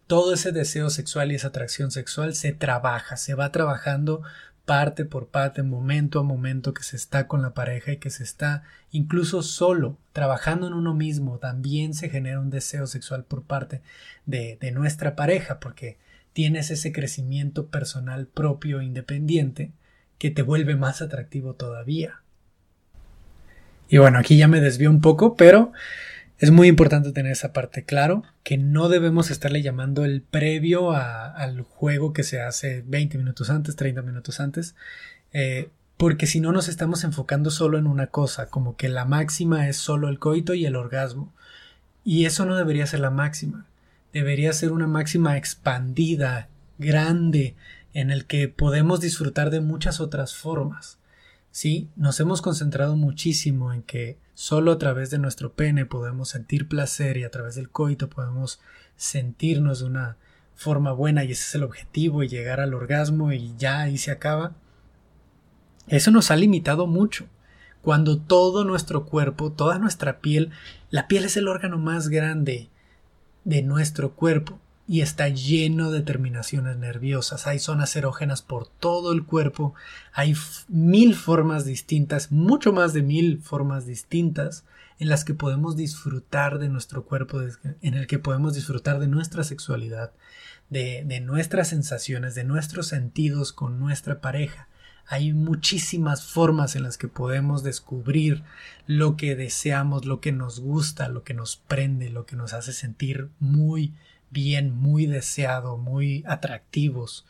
Todo 0.07 0.35
ese 0.35 0.53
deseo 0.53 0.91
sexual 0.91 1.33
y 1.33 1.37
esa 1.37 1.49
atracción 1.49 1.91
sexual 1.91 2.35
se 2.35 2.53
trabaja, 2.53 3.17
se 3.17 3.35
va 3.35 3.53
trabajando 3.53 4.23
parte 4.65 5.05
por 5.05 5.29
parte, 5.29 5.63
momento 5.63 6.21
a 6.21 6.23
momento 6.23 6.75
que 6.75 6.83
se 6.83 6.97
está 6.97 7.27
con 7.27 7.43
la 7.43 7.55
pareja 7.55 7.93
y 7.93 7.97
que 7.97 8.11
se 8.11 8.23
está 8.23 8.63
incluso 8.91 9.43
solo, 9.43 9.97
trabajando 10.13 10.67
en 10.67 10.75
uno 10.75 10.95
mismo, 10.95 11.39
también 11.39 11.95
se 11.95 12.09
genera 12.09 12.41
un 12.41 12.51
deseo 12.51 12.87
sexual 12.87 13.25
por 13.25 13.43
parte 13.43 13.83
de, 14.27 14.59
de 14.61 14.71
nuestra 14.71 15.17
pareja, 15.17 15.59
porque 15.59 15.99
tienes 16.33 16.71
ese 16.71 16.93
crecimiento 16.93 17.67
personal 17.67 18.27
propio 18.27 18.81
e 18.81 18.85
independiente 18.85 19.73
que 20.19 20.31
te 20.31 20.43
vuelve 20.43 20.77
más 20.77 21.03
atractivo 21.03 21.55
todavía. 21.55 22.23
Y 23.89 23.99
bueno, 23.99 24.19
aquí 24.19 24.37
ya 24.37 24.49
me 24.49 24.61
desvío 24.61 24.89
un 24.89 25.01
poco, 25.01 25.37
pero 25.37 25.73
es 26.39 26.51
muy 26.51 26.69
importante 26.69 27.13
tener 27.13 27.33
esa 27.33 27.53
parte 27.53 27.85
claro, 27.85 28.23
que 28.43 28.57
no 28.57 28.89
debemos 28.89 29.31
estarle 29.31 29.63
llamando 29.63 30.05
el 30.05 30.23
previo 30.23 30.93
al 30.93 31.63
juego 31.63 32.13
que 32.13 32.23
se 32.23 32.41
hace 32.41 32.83
20 32.87 33.19
minutos 33.19 33.51
antes, 33.51 33.77
30 33.77 34.03
minutos 34.03 34.41
antes, 34.41 34.75
eh, 35.33 35.69
porque 35.97 36.27
si 36.27 36.41
no 36.41 36.51
nos 36.53 36.69
estamos 36.69 37.05
enfocando 37.05 37.51
solo 37.51 37.79
en 37.79 37.87
una 37.87 38.09
cosa, 38.09 38.47
como 38.47 38.77
que 38.77 38.89
la 38.89 39.05
máxima 39.05 39.69
es 39.69 39.77
solo 39.77 40.09
el 40.09 40.19
coito 40.19 40.55
y 40.55 40.67
el 40.67 40.75
orgasmo. 40.75 41.33
Y 42.05 42.25
eso 42.25 42.45
no 42.45 42.57
debería 42.57 42.87
ser 42.87 43.01
la 43.01 43.11
máxima 43.11 43.67
debería 44.13 44.53
ser 44.53 44.73
una 44.73 44.87
máxima 44.87 45.37
expandida, 45.37 46.49
grande, 46.79 47.57
en 47.95 48.11
el 48.11 48.27
que 48.27 48.49
podemos 48.49 49.01
disfrutar 49.01 49.51
de 49.51 49.61
muchas 49.61 50.01
otras 50.01 50.35
formas. 50.35 50.99
Sí, 51.51 51.91
nos 51.97 52.19
hemos 52.21 52.41
concentrado 52.41 52.97
muchísimo 52.97 53.73
en 53.73 53.83
que 53.83 54.19
solo 54.35 54.73
a 54.73 54.79
través 54.79 55.11
de 55.11 55.19
nuestro 55.19 55.53
pene 55.53 55.85
podemos 55.85 56.31
sentir 56.31 56.67
placer 56.67 57.19
y 57.19 57.25
a 57.25 57.31
través 57.31 57.55
del 57.55 57.69
coito 57.69 58.09
podemos 58.09 58.61
sentirnos 58.97 59.81
de 59.81 59.87
una 59.87 60.17
forma 60.55 60.93
buena 60.93 61.25
y 61.25 61.33
ese 61.33 61.45
es 61.45 61.55
el 61.55 61.65
objetivo 61.65 62.23
y 62.23 62.29
llegar 62.29 62.61
al 62.61 62.73
orgasmo 62.73 63.33
y 63.33 63.55
ya 63.59 63.81
ahí 63.81 63.99
se 63.99 64.11
acaba. 64.11 64.53
Eso 65.89 66.11
nos 66.11 66.31
ha 66.31 66.37
limitado 66.37 66.87
mucho. 66.87 67.27
Cuando 67.83 68.19
todo 68.19 68.65
nuestro 68.65 69.05
cuerpo, 69.05 69.53
toda 69.53 69.79
nuestra 69.79 70.21
piel, 70.21 70.51
la 70.91 71.09
piel 71.09 71.25
es 71.25 71.37
el 71.37 71.49
órgano 71.49 71.79
más 71.79 72.09
grande 72.09 72.71
de 73.45 73.63
nuestro 73.63 74.15
cuerpo 74.15 74.61
y 74.87 75.01
está 75.01 75.29
lleno 75.29 75.91
de 75.91 76.03
terminaciones 76.03 76.77
nerviosas. 76.77 77.47
Hay 77.47 77.59
zonas 77.59 77.95
erógenas 77.97 78.43
por 78.43 78.67
todo 78.69 79.13
el 79.13 79.25
cuerpo. 79.25 79.75
Hay 80.13 80.35
mil 80.69 81.15
formas 81.15 81.65
distintas, 81.65 82.33
mucho 82.33 82.73
más 82.73 82.93
de 82.93 83.03
mil 83.03 83.41
formas 83.41 83.87
distintas 83.87 84.65
en 84.99 85.09
las 85.09 85.25
que 85.25 85.35
podemos 85.35 85.77
disfrutar 85.77 86.59
de 86.59 86.69
nuestro 86.69 87.05
cuerpo, 87.05 87.41
en 87.81 87.95
el 87.95 88.07
que 88.07 88.19
podemos 88.19 88.55
disfrutar 88.55 88.99
de 88.99 89.09
nuestra 89.09 89.45
sexualidad, 89.45 90.13
de, 90.69 91.05
de 91.07 91.21
nuestras 91.21 91.69
sensaciones, 91.69 92.35
de 92.35 92.45
nuestros 92.45 92.87
sentidos 92.89 93.53
con 93.53 93.79
nuestra 93.79 94.21
pareja. 94.21 94.69
Hay 95.07 95.33
muchísimas 95.33 96.25
formas 96.25 96.77
en 96.77 96.85
las 96.85 96.97
que 96.97 97.09
podemos 97.09 97.63
descubrir 97.63 98.43
lo 98.87 99.17
que 99.17 99.37
deseamos, 99.37 100.05
lo 100.05 100.21
que 100.21 100.33
nos 100.33 100.61
gusta, 100.61 101.09
lo 101.09 101.23
que 101.23 101.35
nos 101.35 101.57
prende, 101.57 102.09
lo 102.09 102.25
que 102.25 102.37
nos 102.37 102.53
hace 102.53 102.73
sentir 102.73 103.29
muy 103.39 103.93
bien, 104.31 104.75
muy 104.75 105.07
deseado, 105.07 105.77
muy 105.77 106.25
atractivos. 106.27 107.27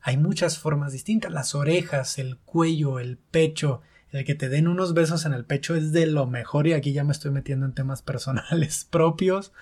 Hay 0.00 0.16
muchas 0.16 0.58
formas 0.58 0.92
distintas, 0.92 1.32
las 1.32 1.54
orejas, 1.54 2.18
el 2.18 2.38
cuello, 2.38 2.98
el 2.98 3.18
pecho, 3.18 3.82
el 4.10 4.24
que 4.24 4.34
te 4.34 4.48
den 4.48 4.68
unos 4.68 4.94
besos 4.94 5.26
en 5.26 5.32
el 5.32 5.44
pecho 5.44 5.74
es 5.74 5.92
de 5.92 6.06
lo 6.06 6.26
mejor 6.26 6.66
y 6.66 6.72
aquí 6.72 6.92
ya 6.92 7.04
me 7.04 7.12
estoy 7.12 7.30
metiendo 7.30 7.66
en 7.66 7.74
temas 7.74 8.02
personales 8.02 8.86
propios, 8.88 9.52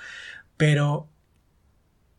pero 0.56 1.08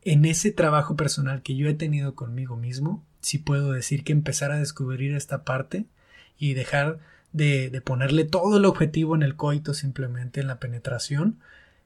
en 0.02 0.26
ese 0.26 0.52
trabajo 0.52 0.96
personal 0.96 1.42
que 1.42 1.56
yo 1.56 1.68
he 1.68 1.74
tenido 1.74 2.16
conmigo 2.16 2.58
mismo, 2.58 3.04
sí 3.26 3.40
puedo 3.40 3.72
decir 3.72 4.04
que 4.04 4.14
empezar 4.14 4.52
a 4.52 4.60
descubrir 4.60 5.16
esta 5.16 5.44
parte 5.44 5.86
y 6.38 6.54
dejar 6.54 7.00
de, 7.34 7.72
de, 7.72 7.82
ponerle 7.82 8.24
todo 8.24 8.58
el 8.58 8.66
objetivo 8.66 9.16
en 9.16 9.24
el 9.24 9.36
coito 9.36 9.74
simplemente 9.74 10.42
en 10.42 10.48
la 10.48 10.60
penetración, 10.60 11.40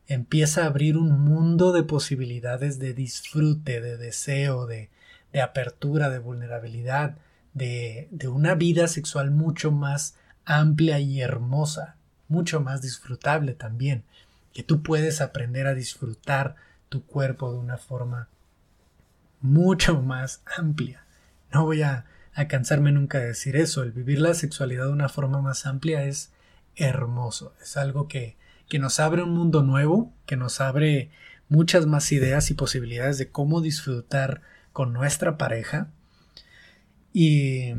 empieza 0.07 0.63
a 0.63 0.67
abrir 0.67 0.97
un 0.97 1.21
mundo 1.21 1.71
de 1.71 1.83
posibilidades 1.83 2.77
de 2.77 2.93
disfrute, 2.93 3.79
de 3.79 3.95
deseo, 3.95 4.65
de, 4.65 4.89
de 5.31 5.41
apertura, 5.41 6.09
de 6.09 6.19
vulnerabilidad, 6.19 7.15
de, 7.53 8.09
de 8.11 8.27
una 8.27 8.53
vida 8.55 8.89
sexual 8.89 9.31
mucho 9.31 9.71
más 9.71 10.15
amplia 10.43 10.99
y 10.99 11.21
hermosa, 11.21 11.95
mucho 12.27 12.59
más 12.59 12.81
disfrutable 12.81 13.53
también, 13.53 14.03
que 14.53 14.63
tú 14.63 14.83
puedes 14.83 15.21
aprender 15.21 15.67
a 15.67 15.73
disfrutar 15.73 16.55
tu 16.89 17.05
cuerpo 17.05 17.53
de 17.53 17.59
una 17.59 17.77
forma 17.77 18.27
mucho 19.39 20.01
más 20.01 20.41
amplia. 20.57 21.05
No 21.53 21.65
voy 21.65 21.81
a, 21.81 22.05
cansarme 22.47 22.91
nunca 22.91 23.19
de 23.19 23.27
decir 23.27 23.55
eso. 23.55 23.83
El 23.83 23.91
vivir 23.91 24.19
la 24.19 24.33
sexualidad 24.33 24.85
de 24.85 24.93
una 24.93 25.09
forma 25.09 25.41
más 25.41 25.65
amplia 25.65 26.05
es 26.05 26.31
hermoso. 26.75 27.53
Es 27.61 27.75
algo 27.75 28.07
que, 28.07 28.37
que 28.69 28.79
nos 28.79 28.99
abre 28.99 29.23
un 29.23 29.31
mundo 29.31 29.61
nuevo, 29.61 30.13
que 30.25 30.37
nos 30.37 30.61
abre 30.61 31.11
muchas 31.49 31.85
más 31.85 32.11
ideas 32.11 32.49
y 32.49 32.53
posibilidades 32.53 33.17
de 33.17 33.29
cómo 33.29 33.59
disfrutar 33.59 34.41
con 34.71 34.93
nuestra 34.93 35.37
pareja. 35.37 35.89
Y, 37.11 37.73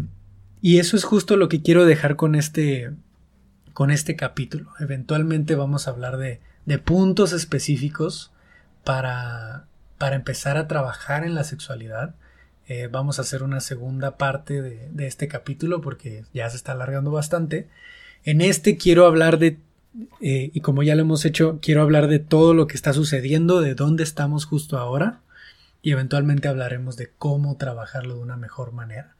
y 0.60 0.78
eso 0.78 0.96
es 0.96 1.04
justo 1.04 1.36
lo 1.36 1.48
que 1.48 1.62
quiero 1.62 1.86
dejar 1.86 2.16
con 2.16 2.34
este, 2.34 2.92
con 3.72 3.90
este 3.90 4.16
capítulo. 4.16 4.72
Eventualmente 4.78 5.54
vamos 5.54 5.86
a 5.86 5.92
hablar 5.92 6.18
de, 6.18 6.40
de 6.66 6.78
puntos 6.78 7.32
específicos 7.32 8.30
para, 8.84 9.66
para 9.96 10.16
empezar 10.16 10.56
a 10.58 10.68
trabajar 10.68 11.24
en 11.24 11.34
la 11.34 11.44
sexualidad 11.44 12.14
eh, 12.70 12.86
vamos 12.86 13.18
a 13.18 13.22
hacer 13.22 13.42
una 13.42 13.58
segunda 13.58 14.16
parte 14.16 14.62
de, 14.62 15.04
este 15.04 15.26
capítulo 15.26 15.80
porque 15.80 16.24
ya 16.32 16.48
se 16.48 16.56
está 16.56 16.70
alargando 16.70 17.10
bastante. 17.10 17.66
En 18.22 18.40
este 18.40 18.76
quiero 18.76 19.06
hablar 19.06 19.40
de, 19.40 19.58
eh, 20.20 20.52
y 20.54 20.60
como 20.60 20.84
ya 20.84 20.94
lo 20.94 21.00
hemos 21.00 21.24
hecho, 21.24 21.58
quiero 21.60 21.82
hablar 21.82 22.06
de 22.06 22.20
todo 22.20 22.54
lo 22.54 22.68
que 22.68 22.76
está 22.76 22.92
sucediendo, 22.92 23.60
de 23.60 23.74
dónde 23.74 24.04
estamos 24.04 24.44
justo 24.44 24.78
ahora 24.78 25.18
y 25.82 25.90
eventualmente 25.90 26.46
hablaremos 26.46 26.96
de 26.96 27.10
cómo 27.18 27.56
trabajarlo 27.56 28.14
de 28.14 28.20
una 28.20 28.36
mejor 28.36 28.70
manera. 28.70 29.16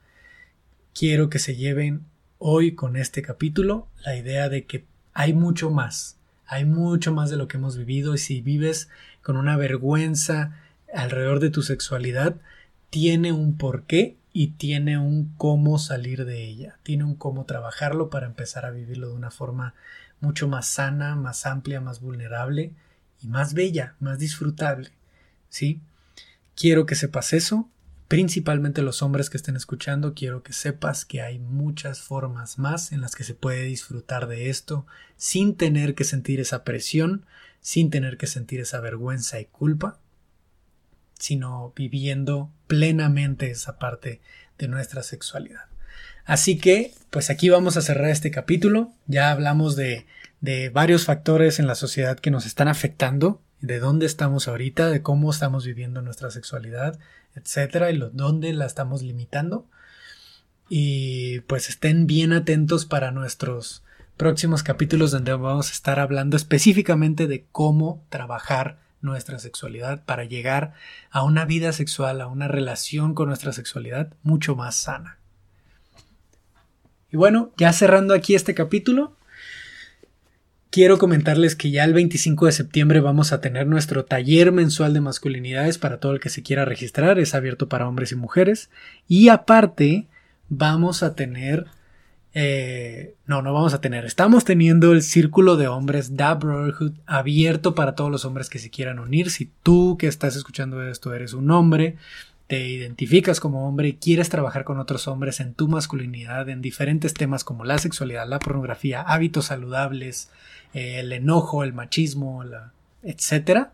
Quiero 0.93 1.29
que 1.29 1.39
se 1.39 1.57
lleven 1.57 2.05
hoy 2.37 2.73
con 2.73 2.95
este 2.95 3.21
capítulo 3.21 3.89
la 4.05 4.15
idea 4.15 4.47
de 4.47 4.63
que 4.63 4.85
hay 5.13 5.33
mucho 5.33 5.69
más, 5.69 6.15
hay 6.45 6.63
mucho 6.63 7.11
más 7.11 7.29
de 7.29 7.35
lo 7.35 7.49
que 7.49 7.57
hemos 7.57 7.75
vivido 7.75 8.15
y 8.15 8.17
si 8.17 8.39
vives 8.39 8.87
con 9.21 9.35
una 9.35 9.57
vergüenza 9.57 10.57
alrededor 10.93 11.41
de 11.41 11.49
tu 11.49 11.63
sexualidad, 11.63 12.37
tiene 12.91 13.31
un 13.31 13.57
porqué 13.57 14.17
y 14.33 14.49
tiene 14.49 14.97
un 14.97 15.33
cómo 15.37 15.79
salir 15.79 16.25
de 16.25 16.43
ella, 16.43 16.77
tiene 16.83 17.05
un 17.05 17.15
cómo 17.15 17.45
trabajarlo 17.45 18.09
para 18.09 18.27
empezar 18.27 18.65
a 18.65 18.71
vivirlo 18.71 19.07
de 19.07 19.15
una 19.15 19.31
forma 19.31 19.73
mucho 20.19 20.47
más 20.47 20.67
sana, 20.67 21.15
más 21.15 21.45
amplia, 21.45 21.81
más 21.81 22.01
vulnerable 22.01 22.73
y 23.23 23.27
más 23.27 23.53
bella, 23.53 23.95
más 23.99 24.19
disfrutable. 24.19 24.91
¿Sí? 25.49 25.81
Quiero 26.55 26.85
que 26.85 26.95
sepas 26.95 27.33
eso, 27.33 27.69
principalmente 28.09 28.81
los 28.81 29.01
hombres 29.01 29.29
que 29.29 29.37
estén 29.37 29.55
escuchando, 29.55 30.13
quiero 30.13 30.43
que 30.43 30.51
sepas 30.51 31.05
que 31.05 31.21
hay 31.21 31.39
muchas 31.39 32.01
formas 32.01 32.59
más 32.59 32.91
en 32.91 32.99
las 32.99 33.15
que 33.15 33.23
se 33.23 33.35
puede 33.35 33.63
disfrutar 33.63 34.27
de 34.27 34.49
esto 34.49 34.85
sin 35.15 35.55
tener 35.55 35.95
que 35.95 36.03
sentir 36.03 36.41
esa 36.41 36.65
presión, 36.65 37.25
sin 37.61 37.89
tener 37.89 38.17
que 38.17 38.27
sentir 38.27 38.59
esa 38.59 38.81
vergüenza 38.81 39.39
y 39.39 39.45
culpa, 39.45 39.97
sino 41.21 41.71
viviendo 41.75 42.51
plenamente 42.67 43.51
esa 43.51 43.77
parte 43.77 44.21
de 44.57 44.67
nuestra 44.67 45.03
sexualidad. 45.03 45.65
Así 46.25 46.57
que, 46.57 46.93
pues 47.11 47.29
aquí 47.29 47.49
vamos 47.49 47.77
a 47.77 47.81
cerrar 47.81 48.09
este 48.09 48.31
capítulo. 48.31 48.91
Ya 49.05 49.31
hablamos 49.31 49.75
de, 49.75 50.07
de 50.39 50.69
varios 50.69 51.05
factores 51.05 51.59
en 51.59 51.67
la 51.67 51.75
sociedad 51.75 52.19
que 52.19 52.31
nos 52.31 52.45
están 52.45 52.67
afectando, 52.67 53.41
de 53.59 53.79
dónde 53.79 54.07
estamos 54.07 54.47
ahorita, 54.47 54.89
de 54.89 55.03
cómo 55.03 55.29
estamos 55.29 55.65
viviendo 55.65 56.01
nuestra 56.01 56.31
sexualidad, 56.31 56.99
etcétera, 57.35 57.91
y 57.91 57.97
lo, 57.97 58.09
dónde 58.09 58.51
la 58.53 58.65
estamos 58.65 59.03
limitando. 59.03 59.67
y 60.69 61.41
pues 61.41 61.69
estén 61.69 62.07
bien 62.07 62.31
atentos 62.31 62.85
para 62.85 63.11
nuestros 63.11 63.83
próximos 64.17 64.63
capítulos 64.63 65.11
donde 65.11 65.33
vamos 65.33 65.69
a 65.69 65.73
estar 65.73 65.99
hablando 65.99 66.37
específicamente 66.37 67.27
de 67.27 67.45
cómo 67.51 68.05
trabajar 68.09 68.79
nuestra 69.01 69.39
sexualidad 69.39 70.03
para 70.05 70.23
llegar 70.23 70.73
a 71.09 71.23
una 71.23 71.45
vida 71.45 71.73
sexual, 71.73 72.21
a 72.21 72.27
una 72.27 72.47
relación 72.47 73.13
con 73.13 73.27
nuestra 73.27 73.53
sexualidad 73.53 74.13
mucho 74.23 74.55
más 74.55 74.75
sana. 74.75 75.17
Y 77.11 77.17
bueno, 77.17 77.51
ya 77.57 77.73
cerrando 77.73 78.13
aquí 78.13 78.35
este 78.35 78.53
capítulo, 78.53 79.17
quiero 80.69 80.97
comentarles 80.97 81.55
que 81.55 81.69
ya 81.69 81.83
el 81.83 81.93
25 81.93 82.45
de 82.45 82.51
septiembre 82.53 83.01
vamos 83.01 83.33
a 83.33 83.41
tener 83.41 83.67
nuestro 83.67 84.05
taller 84.05 84.51
mensual 84.51 84.93
de 84.93 85.01
masculinidades 85.01 85.77
para 85.77 85.99
todo 85.99 86.13
el 86.13 86.19
que 86.19 86.29
se 86.29 86.43
quiera 86.43 86.63
registrar, 86.63 87.19
es 87.19 87.35
abierto 87.35 87.67
para 87.67 87.87
hombres 87.87 88.13
y 88.13 88.15
mujeres. 88.15 88.69
Y 89.07 89.29
aparte, 89.29 90.07
vamos 90.49 91.03
a 91.03 91.15
tener... 91.15 91.67
Eh, 92.33 93.15
no, 93.25 93.41
no 93.41 93.53
vamos 93.53 93.73
a 93.73 93.81
tener. 93.81 94.05
Estamos 94.05 94.45
teniendo 94.45 94.93
el 94.93 95.01
círculo 95.01 95.57
de 95.57 95.67
hombres 95.67 96.15
Da 96.15 96.33
Brotherhood 96.35 96.93
abierto 97.05 97.75
para 97.75 97.95
todos 97.95 98.11
los 98.11 98.25
hombres 98.25 98.49
que 98.49 98.59
se 98.59 98.69
quieran 98.69 98.99
unir. 98.99 99.29
Si 99.29 99.51
tú 99.63 99.97
que 99.97 100.07
estás 100.07 100.35
escuchando 100.35 100.81
esto 100.87 101.13
eres 101.13 101.33
un 101.33 101.51
hombre, 101.51 101.97
te 102.47 102.67
identificas 102.67 103.39
como 103.39 103.67
hombre 103.67 103.89
y 103.89 103.93
quieres 103.93 104.29
trabajar 104.29 104.63
con 104.63 104.79
otros 104.79 105.07
hombres 105.07 105.39
en 105.39 105.53
tu 105.53 105.67
masculinidad 105.67 106.49
en 106.49 106.61
diferentes 106.61 107.13
temas 107.13 107.43
como 107.43 107.63
la 107.63 107.77
sexualidad, 107.77 108.27
la 108.27 108.39
pornografía, 108.39 109.01
hábitos 109.01 109.45
saludables, 109.45 110.29
eh, 110.73 110.99
el 110.99 111.13
enojo, 111.13 111.63
el 111.63 111.73
machismo, 111.73 112.43
la, 112.43 112.73
etcétera, 113.03 113.71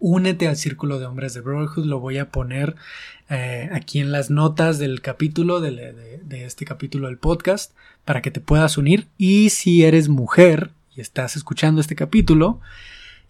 únete 0.00 0.48
al 0.48 0.56
círculo 0.56 0.98
de 0.98 1.06
hombres 1.06 1.34
de 1.34 1.42
Brotherhood. 1.42 1.84
Lo 1.84 2.00
voy 2.00 2.18
a 2.18 2.30
poner 2.30 2.74
eh, 3.28 3.68
aquí 3.72 4.00
en 4.00 4.10
las 4.10 4.30
notas 4.30 4.78
del 4.78 5.00
capítulo, 5.00 5.60
de, 5.60 6.20
este 6.30 6.64
capítulo 6.64 7.06
del 7.06 7.18
podcast, 7.18 7.72
para 8.04 8.22
que 8.22 8.32
te 8.32 8.40
puedas 8.40 8.76
unir. 8.76 9.06
Y 9.16 9.50
si 9.50 9.84
eres 9.84 10.08
mujer 10.08 10.70
y 10.96 11.00
estás 11.00 11.36
escuchando 11.36 11.80
este 11.80 11.94
capítulo, 11.94 12.60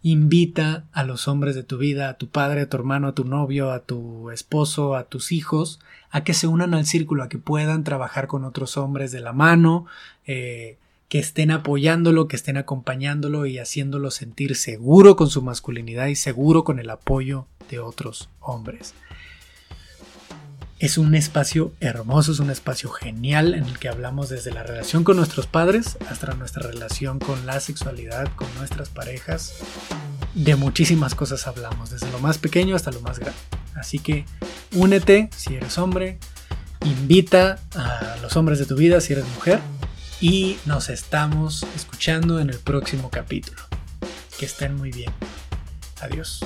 invita 0.02 0.84
a 0.92 1.04
los 1.04 1.28
hombres 1.28 1.54
de 1.54 1.64
tu 1.64 1.76
vida, 1.76 2.08
a 2.08 2.14
tu 2.14 2.28
padre, 2.28 2.62
a 2.62 2.68
tu 2.68 2.76
hermano, 2.78 3.08
a 3.08 3.14
tu 3.14 3.24
novio, 3.24 3.70
a 3.72 3.80
tu 3.80 4.30
esposo, 4.30 4.96
a 4.96 5.04
tus 5.04 5.32
hijos, 5.32 5.80
a 6.10 6.24
que 6.24 6.32
se 6.32 6.46
unan 6.46 6.72
al 6.72 6.86
círculo, 6.86 7.22
a 7.22 7.28
que 7.28 7.38
puedan 7.38 7.84
trabajar 7.84 8.26
con 8.26 8.44
otros 8.44 8.76
hombres 8.76 9.12
de 9.12 9.20
la 9.20 9.32
mano, 9.32 9.86
eh, 10.26 10.78
que 11.10 11.18
estén 11.18 11.50
apoyándolo, 11.50 12.28
que 12.28 12.36
estén 12.36 12.56
acompañándolo 12.56 13.44
y 13.44 13.58
haciéndolo 13.58 14.12
sentir 14.12 14.54
seguro 14.54 15.16
con 15.16 15.28
su 15.28 15.42
masculinidad 15.42 16.06
y 16.06 16.14
seguro 16.14 16.62
con 16.62 16.78
el 16.78 16.88
apoyo 16.88 17.48
de 17.68 17.80
otros 17.80 18.30
hombres. 18.38 18.94
Es 20.78 20.98
un 20.98 21.16
espacio 21.16 21.72
hermoso, 21.80 22.30
es 22.30 22.38
un 22.38 22.48
espacio 22.48 22.90
genial 22.90 23.54
en 23.54 23.64
el 23.64 23.78
que 23.80 23.88
hablamos 23.88 24.28
desde 24.28 24.52
la 24.52 24.62
relación 24.62 25.02
con 25.02 25.16
nuestros 25.16 25.48
padres 25.48 25.98
hasta 26.08 26.32
nuestra 26.34 26.62
relación 26.62 27.18
con 27.18 27.44
la 27.44 27.58
sexualidad, 27.58 28.28
con 28.36 28.46
nuestras 28.54 28.88
parejas. 28.88 29.56
De 30.36 30.54
muchísimas 30.54 31.16
cosas 31.16 31.48
hablamos, 31.48 31.90
desde 31.90 32.10
lo 32.12 32.20
más 32.20 32.38
pequeño 32.38 32.76
hasta 32.76 32.92
lo 32.92 33.00
más 33.00 33.18
grande. 33.18 33.38
Así 33.74 33.98
que 33.98 34.26
únete 34.76 35.28
si 35.36 35.56
eres 35.56 35.76
hombre, 35.76 36.20
invita 36.84 37.58
a 37.74 38.16
los 38.22 38.36
hombres 38.36 38.60
de 38.60 38.66
tu 38.66 38.76
vida 38.76 39.00
si 39.00 39.12
eres 39.14 39.26
mujer 39.34 39.58
y 40.20 40.58
nos 40.66 40.90
estamos 40.90 41.64
escuchando 41.74 42.40
en 42.40 42.50
el 42.50 42.58
próximo 42.58 43.10
capítulo. 43.10 43.62
Que 44.38 44.46
estén 44.46 44.76
muy 44.76 44.90
bien. 44.90 45.12
Adiós. 46.00 46.40